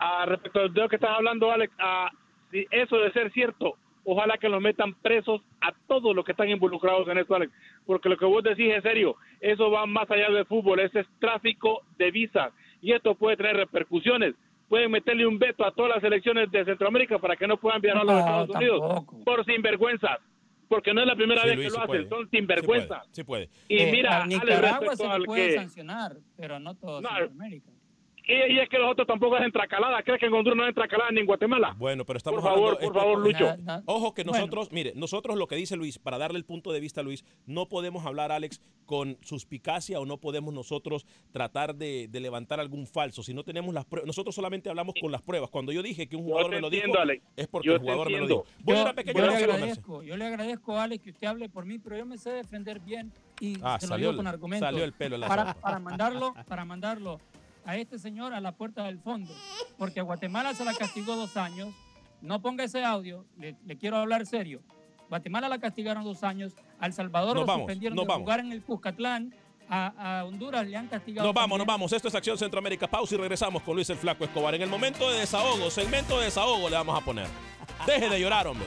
[0.00, 2.10] Ah, respecto al video que estás hablando, Alex, ah,
[2.50, 6.48] si eso de ser cierto, ojalá que los metan presos a todos los que están
[6.50, 7.52] involucrados en esto, Alex,
[7.86, 11.06] porque lo que vos decís es serio, eso va más allá del fútbol, ese es
[11.20, 14.34] tráfico de visas y esto puede tener repercusiones.
[14.68, 18.02] Pueden meterle un veto a todas las elecciones de Centroamérica para que no puedan viajar
[18.02, 19.24] a los No, Estados Unidos tampoco.
[19.24, 20.18] por sinvergüenzas,
[20.72, 22.00] porque no es la primera Sí, vez Luis, que sí lo puede.
[22.00, 23.08] hacen, son Sí puede, sinvergüenzas.
[23.12, 23.50] sí puede.
[23.68, 27.70] Y Eh, mira, a Nicaragua se le puede que- sancionar, pero no todo No, Centroamérica.
[28.24, 30.02] Y, y es que los otros tampoco hacen tracalada.
[30.02, 31.74] ¿Crees que en Honduras no hacen tracalada ni en Guatemala?
[31.76, 33.56] Bueno, pero estamos Por favor, hablando- por favor, Lucho.
[33.86, 34.38] Ojo que Bueno.
[34.38, 37.24] nosotros, mire, nosotros lo que dice Luis, para darle el punto de vista a Luis,
[37.46, 42.86] no podemos hablar, Alex, con suspicacia o no podemos nosotros tratar de, de levantar algún
[42.86, 43.22] falso.
[43.22, 45.50] Si no tenemos las pruebas, nosotros solamente hablamos con las pruebas.
[45.50, 47.24] Cuando yo dije que un jugador me lo entiendo, dijo, Alex.
[47.36, 48.44] es porque Yo el jugador me lo dijo.
[48.62, 51.64] Voy a Yo, pequeña yo le agradezco, yo le agradezco, Alex, que usted hable por
[51.64, 54.26] mí, pero yo me sé defender bien y Ah, se lo salió digo el- con
[54.28, 54.68] argumentos.
[54.68, 55.60] salió el pelo en la para, sopa.
[55.60, 57.20] para mandarlo, para mandarlo
[57.64, 59.32] a este señor a la puerta del fondo,
[59.78, 61.74] porque a Guatemala se la castigó dos años.
[62.20, 64.60] No ponga ese audio, le, le quiero hablar serio.
[65.08, 68.22] Guatemala la castigaron dos años, a El Salvador Nos lo vamos, suspendieron nos de vamos.
[68.22, 69.34] jugar en el Cuscatlán,
[69.68, 71.26] a, a Honduras le han castigado.
[71.26, 71.92] Nos vamos, nos vamos.
[71.92, 72.86] Esto es Acción Centroamérica.
[72.88, 74.54] Pausa y regresamos con Luis el Flaco Escobar.
[74.54, 77.26] En el momento de desahogo, segmento de desahogo le vamos a poner.
[77.86, 78.66] Deje de llorar, hombre.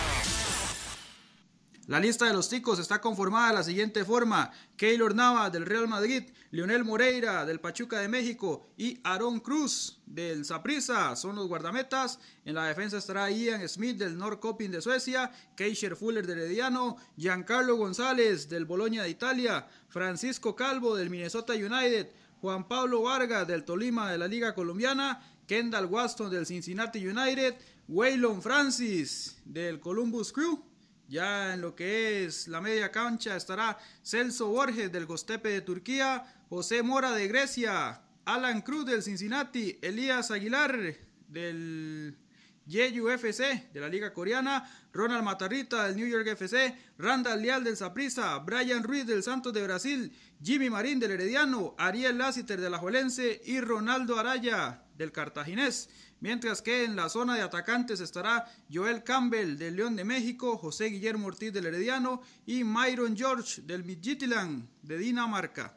[1.91, 4.49] La lista de los ticos está conformada de la siguiente forma.
[4.77, 10.45] Keylor Navas del Real Madrid, Lionel Moreira del Pachuca de México y Aaron Cruz del
[10.45, 12.19] Saprissa son los guardametas.
[12.45, 17.75] En la defensa estará Ian Smith del Norrköping de Suecia, Keisher Fuller del Herediano, Giancarlo
[17.75, 22.07] González del Boloña de Italia, Francisco Calvo del Minnesota United,
[22.39, 27.55] Juan Pablo Vargas del Tolima de la Liga Colombiana, Kendall Waston del Cincinnati United,
[27.89, 30.70] Waylon Francis del Columbus Crew,
[31.11, 36.23] ya en lo que es la media cancha estará Celso Borges del Gostepe de Turquía,
[36.49, 40.95] José Mora de Grecia, Alan Cruz del Cincinnati, Elías Aguilar
[41.27, 42.17] del
[42.65, 47.75] Jeju FC de la Liga Coreana, Ronald Matarrita del New York FC, Randall Leal del
[47.75, 53.41] Saprissa, Brian Ruiz del Santos de Brasil, Jimmy Marín del Herediano, Ariel Lassiter del Ajuelense
[53.43, 55.89] y Ronaldo Araya del Cartaginés.
[56.21, 60.85] Mientras que en la zona de atacantes estará Joel Campbell del León de México, José
[60.85, 65.75] Guillermo Ortiz del Herediano y Myron George del Midtjylland de Dinamarca.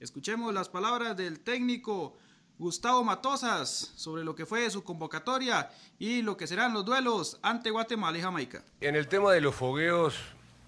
[0.00, 2.18] Escuchemos las palabras del técnico
[2.58, 7.70] Gustavo Matosas sobre lo que fue su convocatoria y lo que serán los duelos ante
[7.70, 8.64] Guatemala y Jamaica.
[8.80, 10.16] En el tema de los fogueos,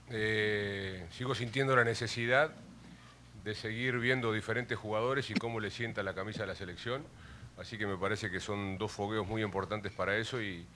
[0.09, 2.53] eh, sigo sintiendo la necesidad
[3.43, 7.03] de seguir viendo diferentes jugadores y cómo le sienta la camisa a la selección.
[7.59, 10.67] Así que me parece que son dos fogueos muy importantes para eso y,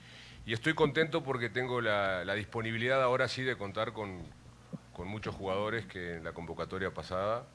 [0.45, 4.21] estoy contento porque tengo la, disponibilidad ahora sí de contar con,
[4.93, 7.45] con muchos jugadores que en la convocatoria pasada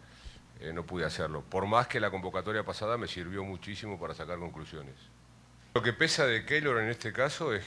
[0.60, 1.42] eh, no pude hacerlo.
[1.42, 4.94] Por más que la convocatoria pasada me sirvió muchísimo para sacar conclusiones.
[5.74, 7.64] Lo que pesa de Keylor en este caso es,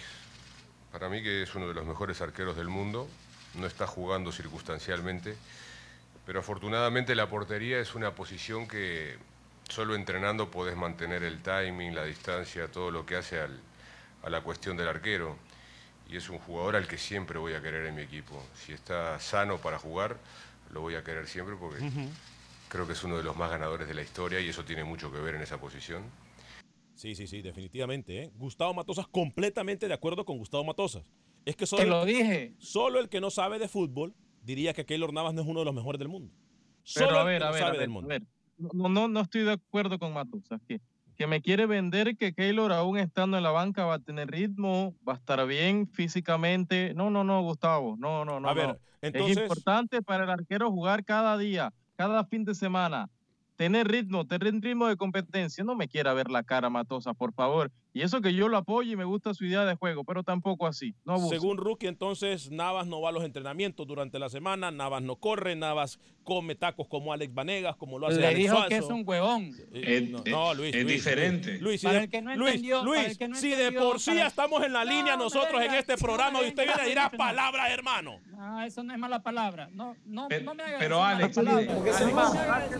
[0.91, 3.07] para mí que es uno de los mejores arqueros del mundo,
[3.55, 5.35] no está jugando circunstancialmente,
[6.25, 9.17] pero afortunadamente la portería es una posición que
[9.69, 13.59] solo entrenando podés mantener el timing, la distancia, todo lo que hace al-
[14.23, 15.37] a la cuestión del arquero.
[16.09, 18.43] Y es un jugador al que siempre voy a querer en mi equipo.
[18.55, 20.17] Si está sano para jugar,
[20.73, 21.79] lo voy a querer siempre porque
[22.67, 25.11] creo que es uno de los más ganadores de la historia y eso tiene mucho
[25.11, 26.03] que ver en esa posición.
[26.95, 28.23] Sí, sí, sí, definitivamente.
[28.23, 28.31] ¿eh?
[28.35, 31.03] Gustavo Matosas, completamente de acuerdo con Gustavo Matosas.
[31.45, 32.53] Es que solo, Te lo dije.
[32.59, 35.65] Solo el que no sabe de fútbol diría que Keylor Navas no es uno de
[35.65, 36.33] los mejores del mundo.
[36.93, 38.07] Pero Solo a el ver, que a no ver, sabe a ver, del a mundo.
[38.09, 38.21] ver.
[38.59, 40.59] No, no, no estoy de acuerdo con Matusa.
[40.67, 40.81] Que,
[41.15, 44.93] que me quiere vender que Keylor, aún estando en la banca, va a tener ritmo,
[45.07, 46.93] va a estar bien físicamente.
[46.95, 47.95] No, no, no, Gustavo.
[47.97, 48.49] No, no, no.
[48.49, 53.09] A ver, entonces- Es importante para el arquero jugar cada día, cada fin de semana.
[53.55, 55.63] Tener ritmo, tener ritmo de competencia.
[55.63, 57.71] No me quiera ver la cara, Matosa, por favor.
[57.99, 60.65] Y eso que yo lo apoyo y me gusta su idea de juego, pero tampoco
[60.67, 60.95] así.
[61.03, 61.17] No.
[61.27, 65.57] Según Rookie, entonces Navas no va a los entrenamientos durante la semana, Navas no corre,
[65.57, 68.69] Navas come tacos como Alex Vanegas, como lo hace Le Alex dijo Suazo.
[68.69, 69.51] que es un huevón.
[69.73, 70.73] Eh, no, no, Luis.
[70.73, 71.49] es Luis, diferente.
[71.57, 73.35] Luis, Luis, si Para de, el que no Luis, entendió, para Luis, el que no
[73.35, 76.47] si de por sí para- ya estamos en la línea nosotros en este programa y
[76.47, 77.17] usted viene a venga.
[77.17, 78.21] palabras, hermano.
[78.37, 79.67] Ah, eso no es mala palabra.
[79.73, 82.15] No, no, Pero- no me hagas pero, Alex, porque eso No es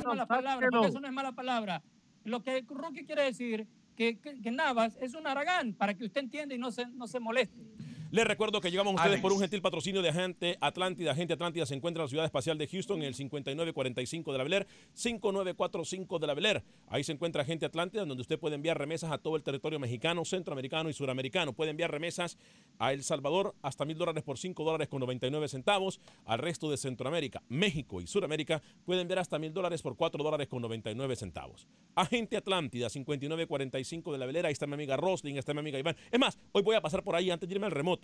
[0.06, 1.84] mala palabra, porque eso no es mala palabra.
[2.24, 3.68] Lo que Rookie quiere decir
[4.00, 7.20] que, que, Navas es un aragán, para que usted entienda y no se, no se
[7.20, 7.62] moleste.
[8.12, 11.12] Les recuerdo que llegamos a ustedes por un gentil patrocinio de Agente Atlántida.
[11.12, 14.44] Agente Atlántida se encuentra en la Ciudad Espacial de Houston en el 5945 de la
[14.44, 16.64] Beler, 5945 de la Beler.
[16.88, 20.26] Ahí se encuentra Agente Atlántida, donde usted puede enviar remesas a todo el territorio mexicano,
[20.26, 21.54] centroamericano y suramericano.
[21.54, 22.40] Puede enviar remesas
[22.80, 26.02] a El Salvador hasta mil dólares por 5 dólares con 99 centavos.
[26.26, 30.48] Al resto de Centroamérica, México y Suramérica puede enviar hasta mil dólares por 4 dólares
[30.48, 31.68] con 99 centavos.
[31.94, 34.48] Agente Atlántida, 5945 de la Velera.
[34.48, 35.96] Ahí está mi amiga Rosling, está mi amiga Iván.
[36.10, 37.99] Es más, hoy voy a pasar por ahí antes de irme al remoto.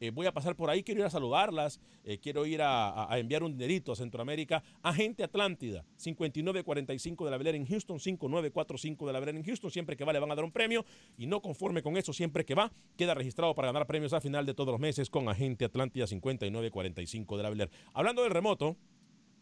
[0.00, 3.42] Eh, voy a pasar por ahí, quiero ir a saludarlas, eh, quiero ir a, enviar
[3.42, 4.62] un dinerito a Centroamérica.
[4.82, 9.70] Agente Atlántida, 5945 de la Velera en Houston, 5945 de la Velera en Houston.
[9.70, 10.84] Siempre que va le van a dar un premio
[11.16, 14.44] y no conforme con eso, siempre que va, queda registrado para ganar premios a final
[14.46, 17.70] de todos los meses con Agente Atlántida 5945 de la Velera.
[17.92, 18.76] Hablando del remoto,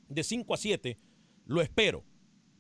[0.09, 0.99] de 5 a 7,
[1.47, 2.05] lo espero.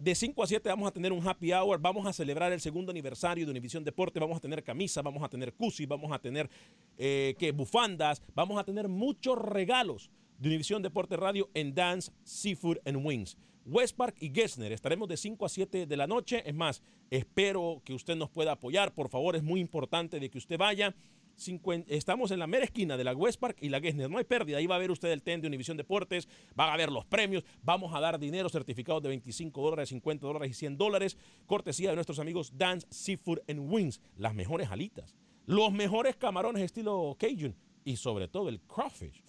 [0.02, 2.90] De 5 a 7 vamos a tener un happy hour, vamos a celebrar el segundo
[2.90, 6.50] aniversario de Univisión Deporte, vamos a tener camisa, vamos a tener cusi, vamos a tener
[6.98, 12.78] eh, que bufandas, vamos a tener muchos regalos de Univisión Deporte Radio en Dance, Seafood
[12.84, 13.36] and Wings.
[13.64, 14.72] West Park y Gessner.
[14.72, 16.42] Estaremos de 5 a 7 de la noche.
[16.44, 18.92] Es más, espero que usted nos pueda apoyar.
[18.94, 20.96] Por favor, es muy importante de que usted vaya.
[21.36, 24.10] 50, estamos en la mera esquina de la West Park y la Gessner.
[24.10, 24.58] No hay pérdida.
[24.58, 26.28] Ahí va a ver usted el TEN de Univisión Deportes.
[26.58, 27.44] Va a ver los premios.
[27.62, 31.16] Vamos a dar dinero, certificados de 25 dólares, 50 dólares y 100 dólares.
[31.46, 34.00] Cortesía de nuestros amigos Dance, Seafood and Wings.
[34.16, 35.16] Las mejores alitas.
[35.46, 37.56] Los mejores camarones estilo Cajun.
[37.84, 39.22] Y sobre todo el crawfish.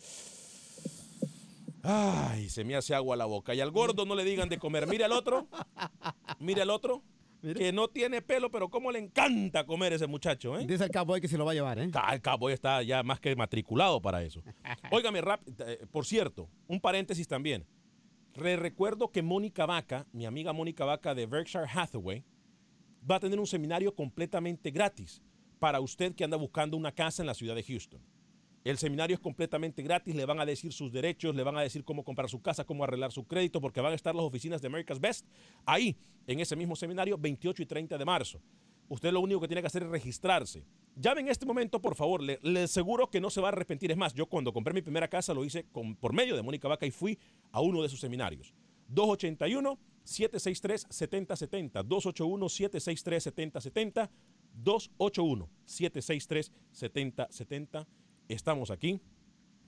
[1.82, 3.54] Ay, se me hace agua la boca.
[3.54, 4.88] Y al gordo no le digan de comer.
[4.88, 5.48] Mira el otro.
[6.40, 7.04] Mira el otro.
[7.44, 10.66] Que no tiene pelo, pero cómo le encanta comer ese muchacho, ¿eh?
[10.66, 11.92] Dice el cowboy que se lo va a llevar, ¿eh?
[12.12, 14.42] El cowboy está ya más que matriculado para eso.
[14.92, 17.66] Óigame, rap, eh, por cierto, un paréntesis también.
[18.34, 22.24] Re recuerdo que Mónica Vaca, mi amiga Mónica Vaca de Berkshire Hathaway,
[23.10, 25.22] va a tener un seminario completamente gratis
[25.60, 28.02] para usted que anda buscando una casa en la ciudad de Houston.
[28.64, 31.84] El seminario es completamente gratis, le van a decir sus derechos, le van a decir
[31.84, 34.68] cómo comprar su casa, cómo arreglar su crédito, porque van a estar las oficinas de
[34.68, 35.28] America's Best
[35.66, 35.98] ahí,
[36.28, 38.42] en ese mismo seminario, 28 y 30 de marzo.
[38.88, 40.64] Usted lo único que tiene que hacer es registrarse.
[40.96, 43.92] Llame en este momento, por favor, le, aseguro que no se va a arrepentir.
[43.92, 45.66] Es más, yo cuando compré mi primera casa lo hice
[46.00, 47.18] por medio de Mónica Vaca y fui
[47.52, 48.54] a uno de sus seminarios.
[48.88, 54.12] 281 763 7070 281 763 7070
[54.54, 57.88] 281 763 7070
[58.34, 59.00] Estamos aquí.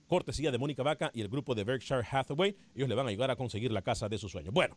[0.07, 2.55] Cortesía de Mónica Vaca y el grupo de Berkshire Hathaway.
[2.73, 4.53] Ellos le van a ayudar a conseguir la casa de sus sueños.
[4.53, 4.75] Bueno,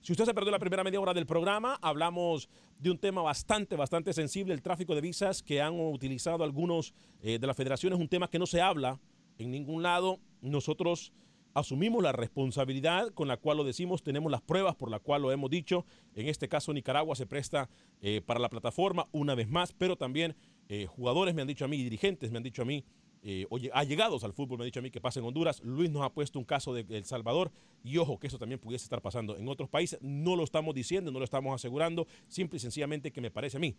[0.00, 2.48] si usted se perdió la primera media hora del programa, hablamos
[2.78, 7.38] de un tema bastante, bastante sensible, el tráfico de visas que han utilizado algunos eh,
[7.38, 8.98] de las federaciones, un tema que no se habla
[9.38, 10.18] en ningún lado.
[10.40, 11.12] Nosotros
[11.54, 15.32] asumimos la responsabilidad con la cual lo decimos, tenemos las pruebas por la cual lo
[15.32, 15.84] hemos dicho.
[16.14, 17.68] En este caso, Nicaragua se presta
[18.00, 20.36] eh, para la plataforma una vez más, pero también
[20.68, 22.84] eh, jugadores me han dicho a mí, dirigentes me han dicho a mí,
[23.22, 25.60] eh, allegados al fútbol me ha dicho a mí que pasa en Honduras.
[25.62, 27.50] Luis nos ha puesto un caso de El Salvador
[27.82, 29.98] y ojo que eso también pudiese estar pasando en otros países.
[30.02, 33.60] No lo estamos diciendo, no lo estamos asegurando, simple y sencillamente que me parece a
[33.60, 33.76] mí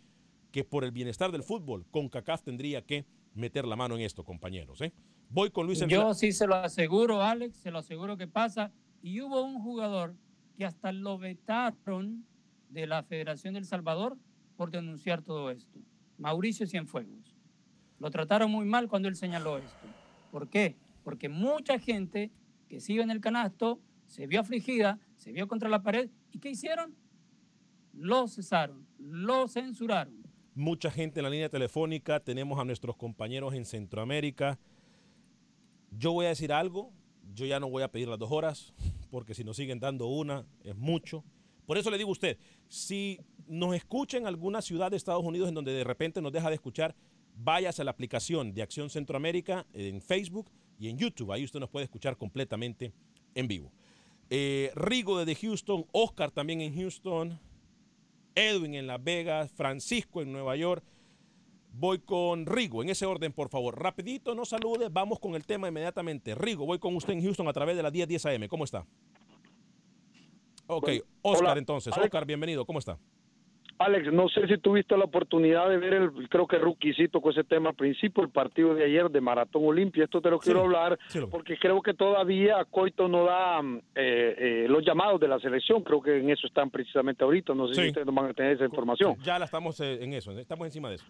[0.50, 4.80] que por el bienestar del fútbol, CONCACAF tendría que meter la mano en esto, compañeros.
[4.80, 4.92] ¿eh?
[5.28, 5.80] Voy con Luis.
[5.86, 8.72] Yo sí se lo aseguro, Alex, se lo aseguro que pasa.
[9.02, 10.14] Y hubo un jugador
[10.56, 12.26] que hasta lo vetaron
[12.68, 14.18] de la Federación del Salvador
[14.56, 15.78] por denunciar todo esto.
[16.18, 17.29] Mauricio Cienfuegos.
[18.00, 19.86] Lo trataron muy mal cuando él señaló esto.
[20.32, 20.74] ¿Por qué?
[21.04, 22.30] Porque mucha gente
[22.68, 26.50] que sigue en el canasto se vio afligida, se vio contra la pared y ¿qué
[26.50, 26.94] hicieron?
[27.92, 30.14] Lo cesaron, lo censuraron.
[30.54, 34.58] Mucha gente en la línea telefónica, tenemos a nuestros compañeros en Centroamérica.
[35.90, 36.92] Yo voy a decir algo,
[37.34, 38.72] yo ya no voy a pedir las dos horas,
[39.10, 41.22] porque si nos siguen dando una es mucho.
[41.66, 45.48] Por eso le digo a usted, si nos escucha en alguna ciudad de Estados Unidos
[45.48, 46.94] en donde de repente nos deja de escuchar,
[47.42, 51.32] váyase a la aplicación de Acción Centroamérica en Facebook y en YouTube.
[51.32, 52.92] Ahí usted nos puede escuchar completamente
[53.34, 53.72] en vivo.
[54.28, 57.38] Eh, Rigo desde Houston, Oscar también en Houston,
[58.34, 60.84] Edwin en Las Vegas, Francisco en Nueva York.
[61.72, 63.80] Voy con Rigo, en ese orden, por favor.
[63.80, 66.34] Rapidito, no salude, vamos con el tema inmediatamente.
[66.34, 68.48] Rigo, voy con usted en Houston a través de la 1010 AM.
[68.48, 68.86] ¿Cómo está?
[70.66, 70.88] Ok,
[71.22, 71.96] Oscar entonces.
[71.96, 72.64] Oscar, bienvenido.
[72.64, 72.98] ¿Cómo está?
[73.80, 77.44] Alex, no sé si tuviste la oportunidad de ver el, creo que Ruquisito con ese
[77.44, 80.04] tema al principio, el partido de ayer de Maratón Olimpia.
[80.04, 80.98] Esto te lo quiero hablar
[81.30, 83.62] porque creo que todavía Coito no da
[83.94, 85.82] eh, eh, los llamados de la selección.
[85.82, 87.54] Creo que en eso están precisamente ahorita.
[87.54, 89.16] No sé si ustedes van a tener esa información.
[89.22, 91.06] Ya la estamos eh, en eso, estamos encima de eso.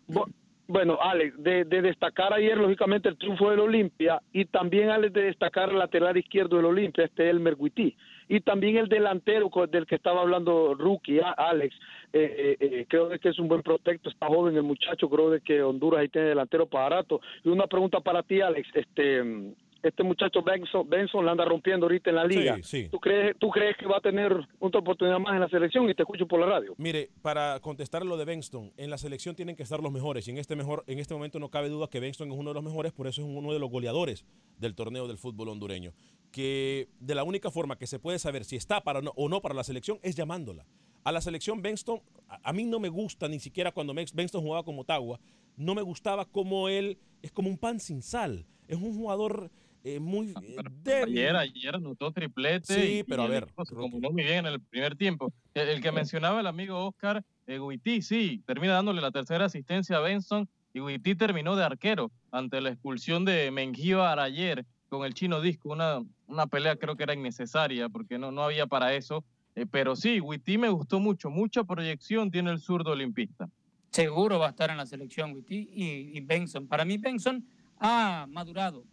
[0.69, 5.25] Bueno, Alex, de, de, destacar ayer, lógicamente, el triunfo del Olimpia y también, Alex, de
[5.25, 7.97] destacar el lateral izquierdo del Olimpia, este Elmer Guití.
[8.31, 11.75] Y también el delantero del que estaba hablando Rookie, Alex,
[12.13, 15.41] eh, eh, eh, creo que es un buen prospecto, está joven el muchacho, creo de
[15.41, 17.21] que Honduras ahí tiene delantero para rato.
[17.43, 19.53] Y una pregunta para ti, Alex, este
[19.83, 22.57] este muchacho Benson, Benson la anda rompiendo ahorita en la liga.
[22.57, 22.89] Sí, sí.
[22.91, 25.89] ¿Tú crees, ¿Tú crees que va a tener otra oportunidad más en la selección?
[25.89, 26.75] Y te escucho por la radio.
[26.77, 30.31] Mire, para contestar lo de Benston, en la selección tienen que estar los mejores y
[30.33, 32.63] en este mejor, en este momento no cabe duda que Benston es uno de los
[32.65, 34.25] mejores, por eso es uno de los goleadores
[34.59, 35.93] del torneo del fútbol hondureño.
[36.31, 39.41] Que de la única forma que se puede saber si está para no- o no
[39.41, 40.65] para la selección es llamándola.
[41.03, 44.63] A la selección Benston, a, a mí no me gusta ni siquiera cuando Benston jugaba
[44.63, 45.19] con Motagua,
[45.57, 48.47] no me gustaba como él es como un pan sin sal.
[48.69, 49.51] Es un jugador
[49.85, 51.17] eh, muy eh, débil.
[51.19, 52.75] Ayer, ayer anotó triplete.
[52.75, 55.33] Sí, y- pero y a ver, equipo Se combinó muy bien en el primer tiempo.
[55.55, 59.97] El, el que mencionaba el amigo Oscar, eh, Guití, sí, termina dándole la tercera asistencia
[59.97, 65.15] a Benson y Guití terminó de arquero ante la expulsión de Mengíbar ayer con el
[65.15, 65.71] chino disco.
[65.71, 69.25] Una, una pelea creo que era innecesaria porque no, no había para eso.
[69.57, 73.49] Eh, pero sí, Guití me gustó mucho, mucha proyección tiene el zurdo olimpista.
[73.91, 76.69] Seguro va a estar en la selección, y, y Benson.
[76.69, 77.45] Para mí, Benson
[77.81, 78.85] ha madurado,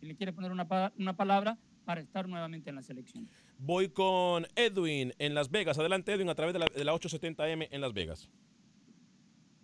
[0.00, 3.28] si le quiere poner una, pa- una palabra, para estar nuevamente en la selección.
[3.58, 5.78] Voy con Edwin en Las Vegas.
[5.78, 8.28] Adelante, Edwin, a través de la, de la 870M en Las Vegas.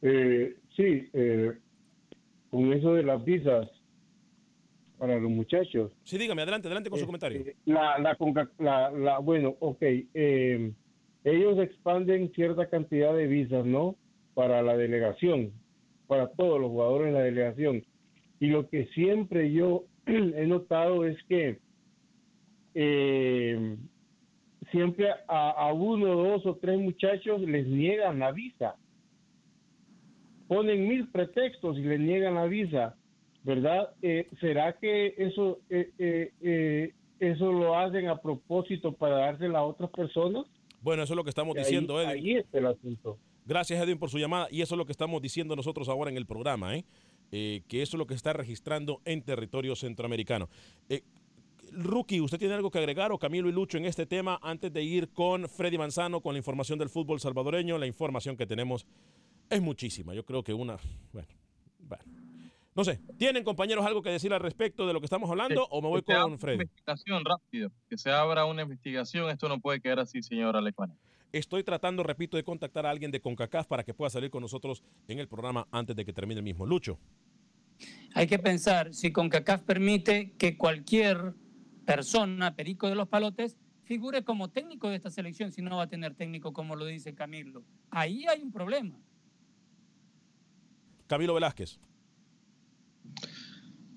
[0.02, 1.52] Eh, sí, eh,
[2.50, 3.68] con eso de las visas
[4.98, 5.90] para los muchachos.
[6.04, 7.44] Sí, dígame, adelante, adelante con su comentario.
[7.64, 8.16] La, la,
[8.58, 10.72] la, la- bueno, ok, eh,
[11.24, 13.96] ellos expanden cierta cantidad de visas, ¿no?
[14.34, 15.52] Para la delegación,
[16.06, 17.84] para todos los jugadores en la delegación.
[18.40, 21.58] Y lo que siempre yo he notado es que
[22.74, 23.76] eh,
[24.70, 28.76] siempre a, a uno, dos o tres muchachos les niegan la visa.
[30.48, 32.94] Ponen mil pretextos y les niegan la visa,
[33.42, 33.90] ¿verdad?
[34.02, 39.90] Eh, ¿Será que eso, eh, eh, eso lo hacen a propósito para dársela a otras
[39.90, 40.44] personas?
[40.82, 42.10] Bueno, eso es lo que estamos ahí- diciendo, Edwin.
[42.10, 43.18] ahí está el asunto.
[43.46, 44.46] Gracias, Edwin, por su llamada.
[44.50, 46.84] Y eso es lo que estamos diciendo nosotros ahora en el programa, ¿eh?
[47.32, 50.50] Eh, que eso es lo que está registrando en territorio centroamericano.
[50.88, 51.02] Eh,
[51.72, 54.82] Rookie, ¿usted tiene algo que agregar o Camilo y Lucho en este tema antes de
[54.82, 57.78] ir con Freddy Manzano con la información del fútbol salvadoreño?
[57.78, 58.86] La información que tenemos
[59.48, 60.14] es muchísima.
[60.14, 60.76] Yo creo que una...
[61.12, 61.28] Bueno,
[61.80, 62.04] bueno.
[62.74, 65.82] No sé, ¿tienen compañeros algo que decir al respecto de lo que estamos hablando o
[65.82, 66.62] me voy con una Freddy?
[66.62, 69.30] investigación rápido, que se abra una investigación.
[69.30, 70.94] Esto no puede quedar así, señor Alecuana.
[71.32, 74.84] Estoy tratando, repito, de contactar a alguien de CONCACAF para que pueda salir con nosotros
[75.08, 76.66] en el programa antes de que termine el mismo.
[76.66, 76.98] Lucho.
[78.14, 81.34] Hay que pensar si CONCACAF permite que cualquier
[81.86, 85.88] persona, perico de los palotes, figure como técnico de esta selección si no va a
[85.88, 87.64] tener técnico como lo dice Camilo.
[87.90, 88.94] Ahí hay un problema.
[91.06, 91.80] Camilo Velázquez.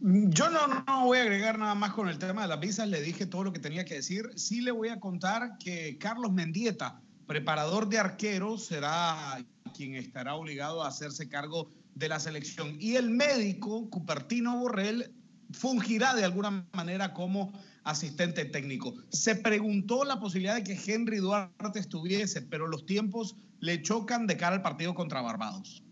[0.02, 3.02] Yo no, no voy a agregar nada más con el tema de las visas, le
[3.02, 4.30] dije todo lo que tenía que decir.
[4.36, 9.44] Sí le voy a contar que Carlos Mendieta, preparador de arqueros, será
[9.76, 12.78] quien estará obligado a hacerse cargo de la selección.
[12.80, 15.14] Y el médico, Cupertino Borrell,
[15.52, 17.52] fungirá de alguna manera como
[17.84, 18.96] asistente técnico.
[19.10, 24.38] Se preguntó la posibilidad de que Henry Duarte estuviese, pero los tiempos le chocan de
[24.38, 25.84] cara al partido contra Barbados.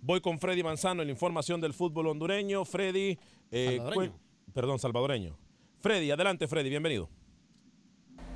[0.00, 2.64] Voy con Freddy Manzano en la información del fútbol hondureño.
[2.64, 3.18] Freddy.
[3.50, 4.14] eh, Salvadoreño.
[4.54, 5.36] perdón, salvadoreño.
[5.80, 7.08] Freddy, adelante, Freddy, bienvenido.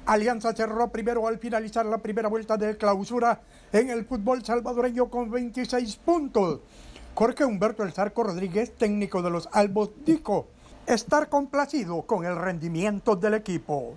[0.07, 3.41] Alianza cerró primero al finalizar la primera vuelta de clausura
[3.73, 6.61] en el fútbol salvadoreño con 26 puntos.
[7.15, 10.49] Jorge Humberto El Zarco Rodríguez, técnico de los Albos, dijo
[10.87, 13.95] estar complacido con el rendimiento del equipo.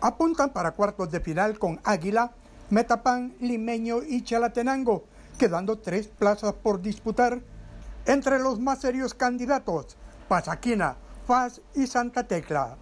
[0.00, 2.32] Apuntan para cuartos de final con Águila,
[2.70, 5.04] Metapan, Limeño y Chalatenango,
[5.38, 7.40] quedando tres plazas por disputar.
[8.06, 9.96] Entre los más serios candidatos,
[10.28, 10.96] Pasaquina,
[11.26, 12.76] Faz y Santa Tecla.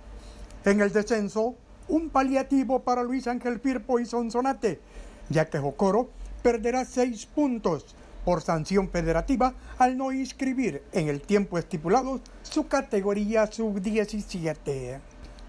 [0.64, 1.55] En el descenso,
[1.89, 4.80] un paliativo para Luis Ángel Firpo y Sonsonate,
[5.28, 6.11] ya que Jocoro
[6.43, 13.47] perderá seis puntos por sanción federativa al no inscribir en el tiempo estipulado su categoría
[13.47, 15.01] sub-17.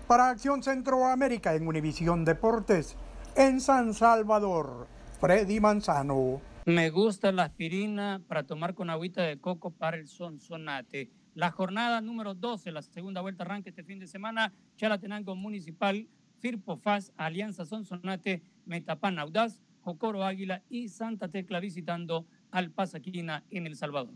[0.07, 2.95] Para Acción Centroamérica en Univisión Deportes,
[3.35, 4.87] en San Salvador,
[5.19, 6.39] Freddy Manzano.
[6.65, 11.09] Me gusta la aspirina para tomar con agüita de coco para el sonsonate.
[11.33, 14.51] La jornada número 12, la segunda vuelta arranca este fin de semana.
[14.75, 16.07] Chalatenango Municipal,
[16.47, 23.67] Firpo Faz, Alianza Sonsonate, Metapan Audaz, Jocoro Águila y Santa Tecla visitando al Pasaquina en
[23.67, 24.13] El Salvador.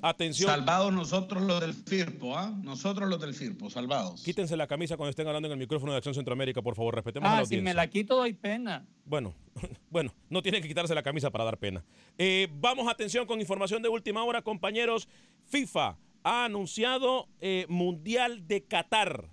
[0.00, 0.48] atención.
[0.48, 2.56] Salvados nosotros los del FIRPO, ¿ah?
[2.62, 4.22] Nosotros los del FIRPO, salvados.
[4.22, 7.28] Quítense la camisa cuando estén hablando en el micrófono de Acción Centroamérica, por favor, respetemos
[7.28, 7.64] a la Ah, si audiencia.
[7.64, 8.86] me la quito doy pena.
[9.04, 9.34] Bueno,
[9.90, 11.84] bueno, no tiene que quitarse la camisa para dar pena.
[12.16, 15.08] Eh, vamos, atención, con información de última hora, compañeros.
[15.46, 19.30] FIFA ha anunciado eh, Mundial de Qatar.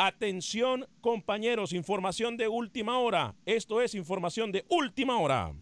[0.00, 3.34] Atención compañeros, información de última hora.
[3.44, 5.52] Esto es información de última hora.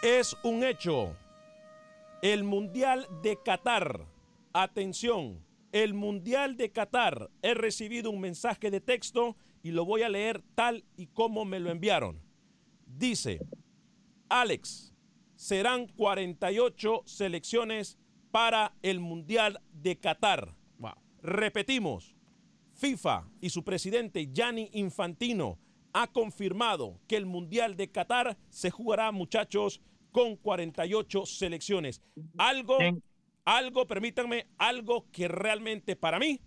[0.00, 1.16] Es un hecho.
[2.22, 4.06] El Mundial de Qatar.
[4.52, 5.44] Atención.
[5.72, 7.28] El Mundial de Qatar.
[7.42, 9.34] He recibido un mensaje de texto
[9.64, 12.23] y lo voy a leer tal y como me lo enviaron.
[12.96, 13.40] Dice,
[14.28, 14.94] Alex,
[15.34, 17.98] serán 48 selecciones
[18.30, 20.54] para el Mundial de Qatar.
[21.20, 22.14] Repetimos,
[22.74, 25.58] FIFA y su presidente Gianni Infantino
[25.94, 29.80] ha confirmado que el Mundial de Qatar se jugará, muchachos,
[30.12, 32.02] con 48 selecciones.
[32.36, 32.76] Algo,
[33.44, 36.40] algo, permítanme, algo que realmente para mí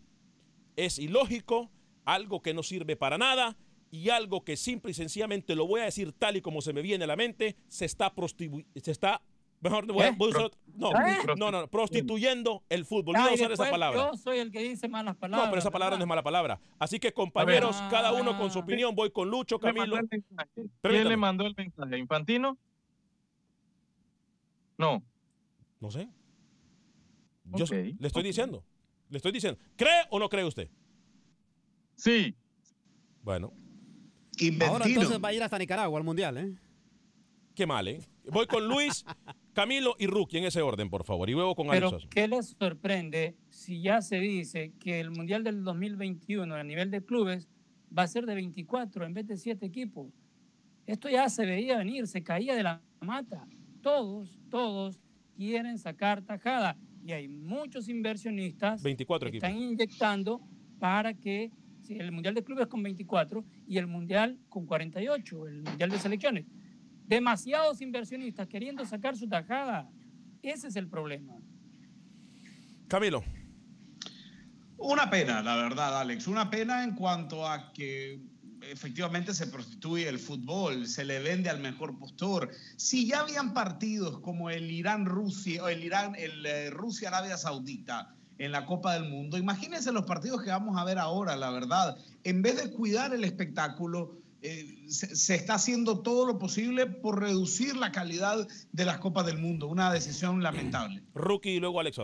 [0.75, 1.71] es ilógico,
[2.05, 3.57] algo que no sirve para nada
[3.91, 6.81] y algo que simple y sencillamente lo voy a decir tal y como se me
[6.81, 9.21] viene a la mente, se está prostituyendo, se está,
[9.61, 11.17] mejor voy a- voy a usar- no, ¿Eh?
[11.37, 13.15] no, no, prostituyendo el fútbol.
[13.15, 14.11] Ah, voy a usar esa palabra.
[14.11, 15.49] Yo soy el que dice malas No, palabras.
[15.49, 16.59] pero esa palabra no es mala palabra.
[16.77, 17.87] Así que compañeros, Ah.
[17.89, 19.97] cada uno con su opinión, voy con Lucho, ¿Quién le Camilo.
[20.81, 21.97] ¿Quién le mandó el mensaje?
[21.97, 22.57] ¿Infantino?
[24.77, 25.03] No.
[25.79, 26.07] No sé.
[27.45, 28.63] Yo Ok, le estoy diciendo.
[29.09, 29.59] Le estoy diciendo.
[29.75, 30.69] ¿Cree o no cree usted?
[31.95, 32.35] Sí.
[33.23, 33.53] Bueno,
[34.67, 36.55] Ahora entonces va a ir hasta Nicaragua al mundial, ¿eh?
[37.55, 37.99] qué mal, ¿eh?
[38.31, 39.03] Voy con Luis,
[39.53, 41.29] Camilo y Rookie en ese orden, por favor.
[41.29, 42.07] Y luego con Pero, Alex.
[42.11, 47.03] ¿qué les sorprende si ya se dice que el Mundial del 2021 a nivel de
[47.03, 47.47] clubes
[47.97, 50.13] va a ser de 24 en vez de 7 equipos?
[50.85, 53.47] Esto ya se veía venir, se caía de la mata.
[53.81, 54.99] Todos, todos
[55.35, 56.77] quieren sacar tajada.
[57.03, 59.49] Y hay muchos inversionistas 24 que equipos.
[59.49, 60.41] están inyectando
[60.79, 61.51] para que
[61.89, 66.45] el Mundial de Clubes con 24 y el Mundial con 48, el Mundial de Selecciones.
[67.05, 69.89] Demasiados inversionistas queriendo sacar su tajada.
[70.41, 71.33] Ese es el problema.
[72.87, 73.23] Camilo.
[74.77, 76.27] Una pena, la verdad, Alex.
[76.27, 78.21] Una pena en cuanto a que
[78.61, 82.51] efectivamente se prostituye el fútbol, se le vende al mejor postor.
[82.75, 88.51] Si ya habían partidos como el Irán-Rusia o el Irán, el eh, Rusia-Arabia Saudita en
[88.51, 91.97] la Copa del Mundo, imagínense los partidos que vamos a ver ahora, la verdad.
[92.23, 97.19] En vez de cuidar el espectáculo, eh, se, se está haciendo todo lo posible por
[97.19, 99.67] reducir la calidad de las Copas del Mundo.
[99.67, 101.03] Una decisión lamentable.
[101.15, 101.99] Rookie y luego Alex.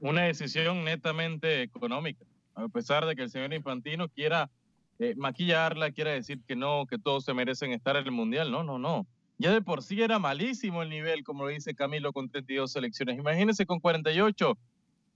[0.00, 2.24] Una decisión netamente económica.
[2.54, 4.50] A pesar de que el señor Infantino quiera
[4.98, 8.50] eh, maquillarla, quiera decir que no, que todos se merecen estar en el Mundial.
[8.50, 9.06] No, no, no.
[9.42, 13.18] Ya de por sí era malísimo el nivel, como lo dice Camilo, con 32 selecciones.
[13.18, 14.56] Imagínense con 48.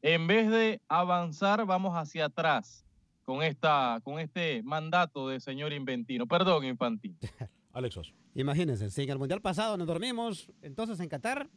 [0.02, 2.84] En vez de avanzar, vamos hacia atrás
[3.24, 6.26] con, esta, con este mandato del señor Inventino.
[6.26, 7.14] Perdón, Infantino.
[7.72, 8.12] Alex Sosa.
[8.34, 11.48] Imagínense, si en el mundial pasado nos dormimos, entonces en Qatar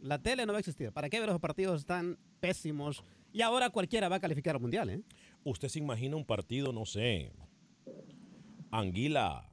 [0.00, 0.92] la tele no va a existir.
[0.92, 3.02] ¿Para qué ver los partidos tan pésimos?
[3.32, 5.02] Y ahora cualquiera va a calificar al mundial, ¿eh?
[5.42, 7.32] ¿Usted se imagina un partido, no sé,
[8.70, 9.48] Anguila,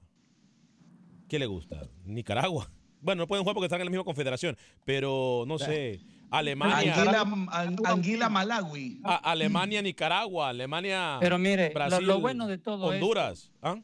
[1.36, 1.81] ¿qué le gusta?
[2.05, 2.69] Nicaragua.
[3.01, 5.99] Bueno, no pueden jugar porque están en la misma confederación, pero no sé,
[6.31, 6.95] Alemania.
[6.95, 7.21] Anguila,
[7.51, 8.99] An- Anguila Malawi.
[9.03, 11.17] A- Alemania, Nicaragua, Alemania.
[11.19, 13.43] Pero mire, Brasil, lo, bueno de todo Honduras.
[13.43, 13.75] esto, ¿ah?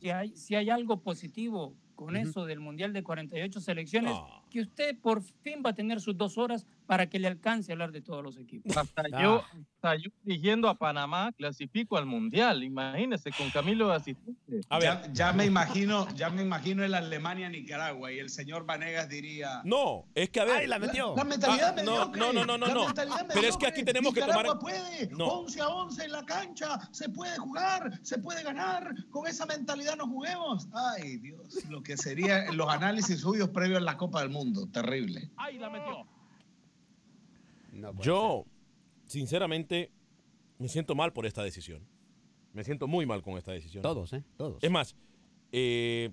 [0.00, 4.16] si hay, si hay algo positivo con eso del Mundial de 48 selecciones,
[4.54, 7.74] que usted por fin va a tener sus dos horas para que le alcance a
[7.74, 8.76] hablar de todos los equipos.
[8.76, 9.42] Hasta yo,
[9.74, 12.62] hasta yo dirigiendo a Panamá, clasifico al Mundial.
[12.62, 14.60] Imagínense, con Camilo de asistente.
[14.80, 19.60] Ya, ya me imagino, ya me imagino el Alemania Nicaragua y el señor Vanegas diría.
[19.64, 20.58] No, es que a ver.
[20.58, 21.14] ¡Ay, la metió!
[21.16, 22.94] La mentalidad Ah, no, mediocre, no, no, no, no, no.
[23.34, 24.44] Pero es que aquí tenemos que tomar.
[24.44, 25.26] Nicaragua puede, No.
[25.40, 28.94] 11 a 11 en la cancha, se puede jugar, se puede ganar.
[29.10, 30.68] Con esa mentalidad no juguemos.
[30.72, 34.43] Ay, Dios, lo que serían los análisis suyos previos a la Copa del Mundo.
[34.72, 35.30] Terrible.
[35.36, 36.06] ¡Ay, la metió!
[38.00, 38.44] Yo,
[39.06, 39.90] sinceramente,
[40.58, 41.82] me siento mal por esta decisión.
[42.52, 43.82] Me siento muy mal con esta decisión.
[43.82, 44.22] Todos, ¿eh?
[44.36, 44.62] Todos.
[44.62, 44.94] Es más,
[45.50, 46.10] eh,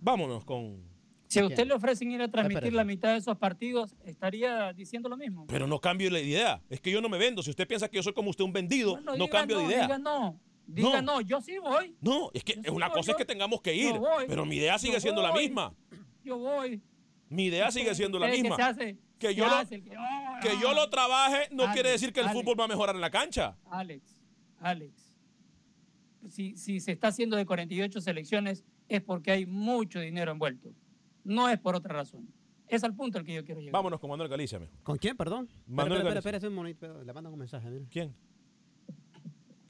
[0.00, 0.86] vámonos con.
[1.28, 5.10] Si a usted le ofrecen ir a transmitir la mitad de esos partidos, estaría diciendo
[5.10, 5.46] lo mismo.
[5.46, 6.62] Pero no cambio la idea.
[6.70, 7.42] Es que yo no me vendo.
[7.42, 9.64] Si usted piensa que yo soy como usted un vendido, Bueno, no diga cambio de
[9.64, 9.82] idea.
[9.82, 11.96] Diga no, diga no, yo sí voy.
[12.00, 14.46] No, es que sí una voy, cosa es que tengamos que ir, yo voy, pero
[14.46, 15.74] mi idea sigue yo siendo la voy, misma.
[16.28, 16.80] Yo voy.
[17.30, 18.56] Mi idea sigue siendo la que misma.
[18.56, 21.90] se hace- Que se yo lo, hace que- que yo lo trabaje no Alex, quiere
[21.90, 22.40] decir que el Alex.
[22.40, 23.56] fútbol va a mejorar en la cancha.
[23.70, 24.22] Alex,
[24.60, 25.16] Alex,
[26.28, 30.72] si, si se está haciendo de 48 selecciones es porque hay mucho dinero envuelto.
[31.24, 32.28] No es por otra razón.
[32.68, 33.72] Es al punto al que yo quiero llegar.
[33.72, 34.60] Vámonos con Manuel Galicia.
[34.82, 35.48] ¿Con quién, perdón?
[35.66, 36.36] Manuel espera, espera, Galicia.
[36.36, 37.86] espera, un momento, le mandan un mensaje, mira.
[37.90, 38.14] ¿Quién?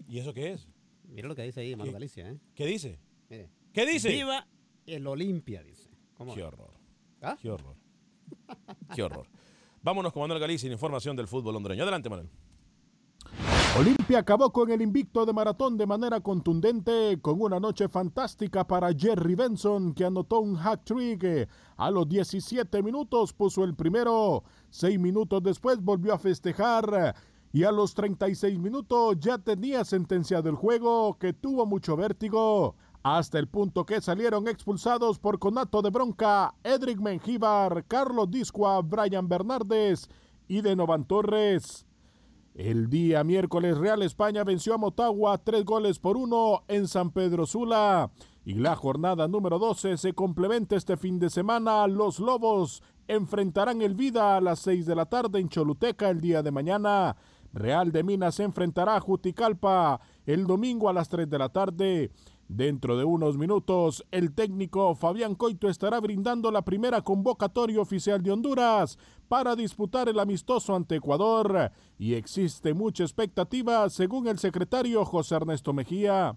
[0.09, 0.69] ¿Y eso qué es?
[1.05, 2.39] Mira lo que dice ahí, Manuel Galicia, ¿eh?
[2.55, 2.99] ¿Qué dice?
[3.31, 3.49] Mire.
[3.73, 4.11] ¿Qué dice?
[4.11, 4.47] Viva
[4.87, 5.89] el Olimpia, dice.
[6.19, 6.35] ¿Cómo?
[6.35, 6.71] Qué horror.
[7.23, 7.37] ¿Ah?
[7.41, 7.77] Qué horror.
[8.95, 9.27] Qué horror.
[9.83, 11.85] Vámonos con Manuel Galicia, información del fútbol hondureño.
[11.85, 12.29] Adelante, Manuel.
[13.79, 18.93] Olimpia acabó con el invicto de maratón de manera contundente con una noche fantástica para
[18.93, 21.49] Jerry Benson que anotó un hat trick.
[21.77, 27.15] A los 17 minutos puso el primero, seis minutos después volvió a festejar
[27.53, 33.39] y a los 36 minutos ya tenía sentenciado el juego que tuvo mucho vértigo hasta
[33.39, 40.09] el punto que salieron expulsados por conato de bronca Edric Mengíbar, Carlos Discoa, Brian Bernardes
[40.47, 41.87] y Denovan Torres.
[42.55, 47.47] El día miércoles Real España venció a Motagua tres goles por uno en San Pedro
[47.47, 48.11] Sula.
[48.45, 51.87] Y la jornada número 12 se complementa este fin de semana.
[51.87, 56.43] Los Lobos enfrentarán el Vida a las 6 de la tarde en Choluteca el día
[56.43, 57.17] de mañana.
[57.53, 62.11] Real de Minas se enfrentará a Juticalpa el domingo a las 3 de la tarde.
[62.49, 68.31] Dentro de unos minutos, el técnico Fabián Coito estará brindando la primera convocatoria oficial de
[68.31, 75.35] Honduras para disputar el amistoso ante Ecuador y existe mucha expectativa según el secretario José
[75.35, 76.37] Ernesto Mejía.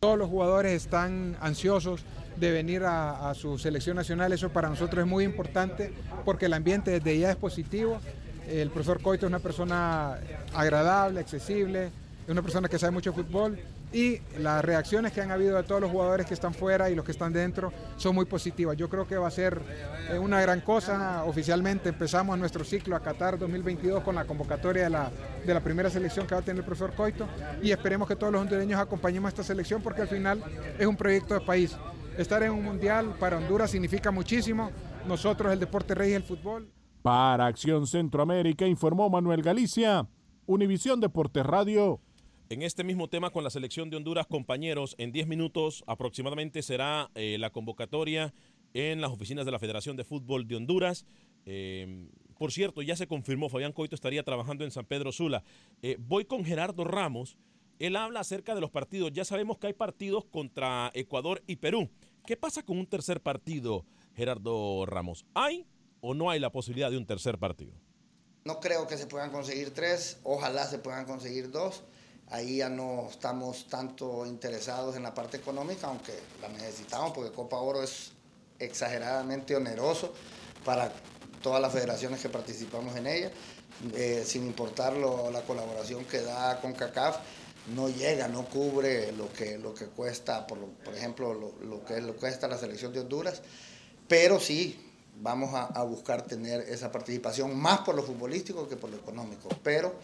[0.00, 2.04] Todos los jugadores están ansiosos
[2.36, 5.92] de venir a, su selección nacional, eso para nosotros es muy importante
[6.24, 8.00] porque el ambiente desde ya es positivo.
[8.48, 10.18] El profesor Coito es una persona
[10.54, 11.86] agradable, accesible,
[12.24, 13.60] es una persona que sabe mucho fútbol
[13.92, 17.04] y las reacciones que han habido de todos los jugadores que están fuera y los
[17.04, 18.76] que están dentro son muy positivas.
[18.76, 19.60] Yo creo que va a ser
[20.10, 21.24] eh, una gran cosa.
[21.24, 25.10] Oficialmente empezamos nuestro ciclo a Qatar 2022 con la convocatoria de la,
[25.44, 27.28] de la primera selección que va a tener el profesor Coito
[27.62, 30.42] y esperemos que todos los hondureños acompañemos a esta selección porque al final
[30.78, 31.76] es un proyecto de país.
[32.16, 34.70] Estar en un mundial para Honduras significa muchísimo.
[35.06, 36.70] Nosotros el deporte rey y el fútbol.
[37.02, 40.06] Para Acción Centroamérica informó Manuel Galicia,
[40.46, 42.00] Univisión Deportes Radio.
[42.52, 47.10] En este mismo tema con la selección de Honduras, compañeros, en 10 minutos aproximadamente será
[47.14, 48.34] eh, la convocatoria
[48.74, 51.06] en las oficinas de la Federación de Fútbol de Honduras.
[51.46, 55.42] Eh, por cierto, ya se confirmó, Fabián Coito estaría trabajando en San Pedro Sula.
[55.80, 57.38] Eh, voy con Gerardo Ramos.
[57.78, 59.12] Él habla acerca de los partidos.
[59.14, 61.88] Ya sabemos que hay partidos contra Ecuador y Perú.
[62.26, 65.24] ¿Qué pasa con un tercer partido, Gerardo Ramos?
[65.32, 65.64] ¿Hay
[66.02, 67.72] o no hay la posibilidad de un tercer partido?
[68.44, 71.82] No creo que se puedan conseguir tres, ojalá se puedan conseguir dos.
[72.32, 77.58] Ahí ya no estamos tanto interesados en la parte económica, aunque la necesitamos porque Copa
[77.58, 78.12] Oro es
[78.58, 80.14] exageradamente oneroso
[80.64, 80.90] para
[81.42, 83.30] todas las federaciones que participamos en ella,
[83.94, 87.18] eh, sin importar lo, la colaboración que da con CACAF,
[87.74, 92.00] no llega, no cubre lo que, lo que cuesta, por, por ejemplo, lo, lo, que,
[92.00, 93.42] lo cuesta la selección de Honduras,
[94.08, 98.88] pero sí vamos a, a buscar tener esa participación más por lo futbolístico que por
[98.88, 99.94] lo económico, pero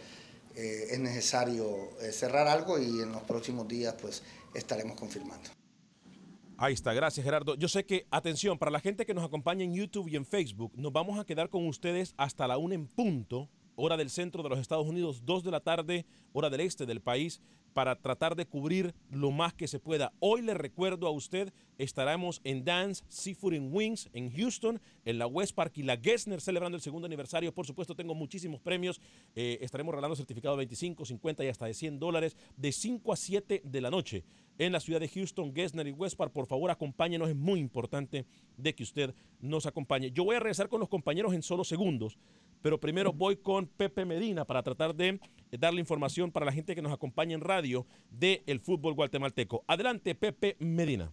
[0.59, 5.49] eh, es necesario eh, cerrar algo y en los próximos días pues estaremos confirmando.
[6.57, 7.55] Ahí está, gracias Gerardo.
[7.55, 10.73] Yo sé que, atención, para la gente que nos acompaña en YouTube y en Facebook,
[10.75, 13.47] nos vamos a quedar con ustedes hasta la una en punto,
[13.77, 16.99] hora del centro de los Estados Unidos, 2 de la tarde, hora del este del
[16.99, 17.41] país,
[17.73, 20.11] para tratar de cubrir lo más que se pueda.
[20.19, 25.27] Hoy le recuerdo a usted, estaremos en Dance Seafood and Wings en Houston, en la
[25.27, 27.53] West Park y la Gessner celebrando el segundo aniversario.
[27.53, 28.99] Por supuesto, tengo muchísimos premios.
[29.35, 33.15] Eh, estaremos regalando certificados de 25, 50 y hasta de 100 dólares de 5 a
[33.15, 34.25] 7 de la noche
[34.59, 36.33] en la ciudad de Houston, Gessner y West Park.
[36.33, 37.29] Por favor, acompáñenos.
[37.29, 38.25] Es muy importante
[38.57, 40.11] de que usted nos acompañe.
[40.11, 42.17] Yo voy a regresar con los compañeros en solo segundos,
[42.61, 45.19] pero primero voy con Pepe Medina para tratar de
[45.51, 49.63] darle información para la gente que nos acompaña en radio del el fútbol guatemalteco.
[49.67, 51.11] Adelante, Pepe Medina.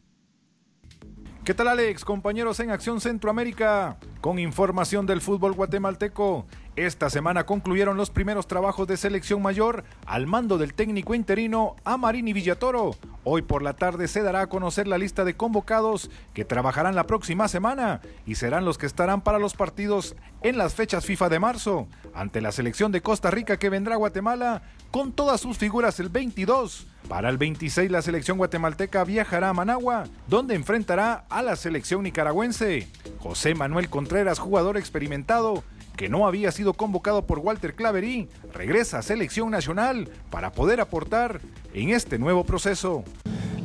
[1.44, 2.04] ¿Qué tal Alex?
[2.04, 6.46] Compañeros en Acción Centroamérica, con información del fútbol guatemalteco.
[6.76, 12.34] Esta semana concluyeron los primeros trabajos de selección mayor al mando del técnico interino Amarini
[12.34, 12.90] Villatoro.
[13.24, 17.06] Hoy por la tarde se dará a conocer la lista de convocados que trabajarán la
[17.06, 21.38] próxima semana y serán los que estarán para los partidos en las fechas FIFA de
[21.38, 24.60] marzo, ante la selección de Costa Rica que vendrá a Guatemala
[24.90, 26.88] con todas sus figuras el 22.
[27.08, 32.86] Para el 26 la selección guatemalteca viajará a Managua, donde enfrentará a la selección nicaragüense.
[33.18, 35.64] José Manuel Contreras, jugador experimentado,
[35.96, 41.40] que no había sido convocado por Walter Claverí, regresa a selección nacional para poder aportar
[41.74, 43.02] en este nuevo proceso.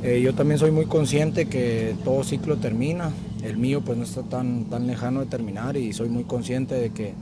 [0.01, 3.11] Eh, yo también soy muy consciente que todo ciclo termina,
[3.43, 6.89] el mío pues no está tan, tan lejano de terminar y soy muy consciente de
[6.91, 7.13] que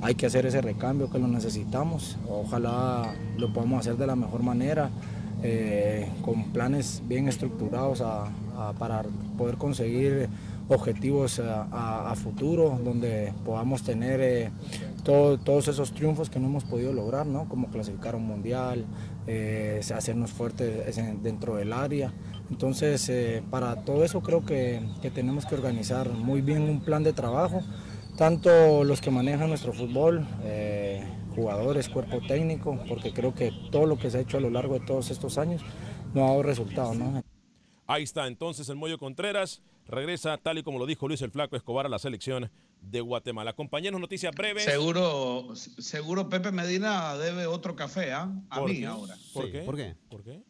[0.00, 4.42] hay que hacer ese recambio, que lo necesitamos, ojalá lo podamos hacer de la mejor
[4.42, 4.90] manera.
[5.46, 8.02] Eh, con planes bien estructurados
[8.78, 9.02] para
[9.36, 10.30] poder conseguir
[10.68, 11.64] objetivos a,
[12.10, 14.50] a- futuro, donde podamos tener eh,
[15.02, 17.48] todo- todos esos triunfos que no hemos podido lograr, ¿no?
[17.48, 18.84] como clasificar un mundial,
[19.26, 22.12] eh, hacernos fuertes en- dentro del área.
[22.50, 27.02] Entonces, eh, para todo eso creo que, que tenemos que organizar muy bien un plan
[27.02, 27.60] de trabajo,
[28.16, 30.24] tanto los que manejan nuestro fútbol,
[31.34, 34.74] jugadores, cuerpo técnico, porque creo que todo lo que se ha hecho a lo largo
[34.74, 35.62] de todos estos años
[36.14, 36.94] no ha dado resultado.
[36.94, 37.22] ¿no?
[37.88, 39.60] Ahí está entonces el Moyo Contreras.
[39.86, 43.52] Regresa, tal y como lo dijo Luis el Flaco Escobar, a la selección de Guatemala.
[43.54, 44.64] Compañeros, noticias breves.
[44.64, 48.30] Seguro, seguro Pepe Medina debe otro café, ¿ah?
[48.50, 48.86] A ¿Por mí qué?
[48.86, 49.14] ahora.
[49.32, 49.60] ¿Por qué?
[49.60, 49.96] ¿Por qué?
[50.08, 50.42] ¿Por qué?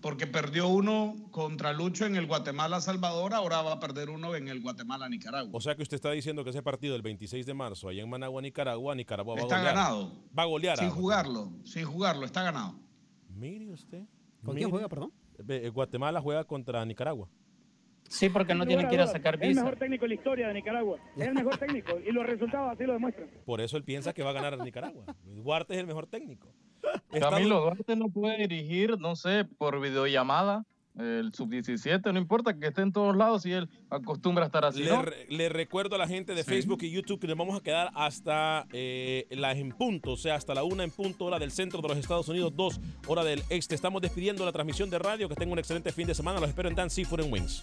[0.00, 4.60] Porque perdió uno contra Lucho en el Guatemala-Salvador, ahora va a perder uno en el
[4.60, 5.50] Guatemala-Nicaragua.
[5.52, 8.08] O sea que usted está diciendo que ese partido del 26 de marzo, allá en
[8.10, 9.74] Managua, Nicaragua, Nicaragua va Está a golear.
[9.74, 10.12] ganado.
[10.38, 10.78] Va a golear.
[10.78, 12.78] Sin a- jugarlo, sin jugarlo, está ganado.
[13.30, 14.04] Mire usted.
[14.44, 14.58] ¿Con Mire.
[14.66, 15.12] quién juega, perdón?
[15.48, 17.28] Eh, Guatemala juega contra Nicaragua.
[18.08, 19.62] Sí, porque no tienen que ir a sacar Es el visa.
[19.62, 20.98] mejor técnico de la historia de Nicaragua.
[21.16, 23.28] Es el mejor técnico y los resultados así lo demuestran.
[23.44, 25.04] Por eso él piensa que va a ganar Nicaragua.
[25.24, 26.48] Duarte es el mejor técnico.
[27.20, 30.64] Camilo Duarte no puede dirigir, no sé, por videollamada,
[30.98, 34.82] el sub-17, no importa que esté en todos lados y él acostumbra a estar así.
[34.82, 35.02] Le, ¿no?
[35.02, 36.48] re- le recuerdo a la gente de Sí.
[36.48, 40.36] Facebook y YouTube que nos vamos a quedar hasta eh, las en punto, o sea,
[40.36, 43.42] hasta la una en punto, hora del centro de los Estados Unidos, dos hora del
[43.50, 43.74] este.
[43.74, 45.28] Estamos despidiendo la transmisión de radio.
[45.28, 46.40] Que tengan un excelente fin de semana.
[46.40, 47.62] Los espero en Dan Seafood and Wings.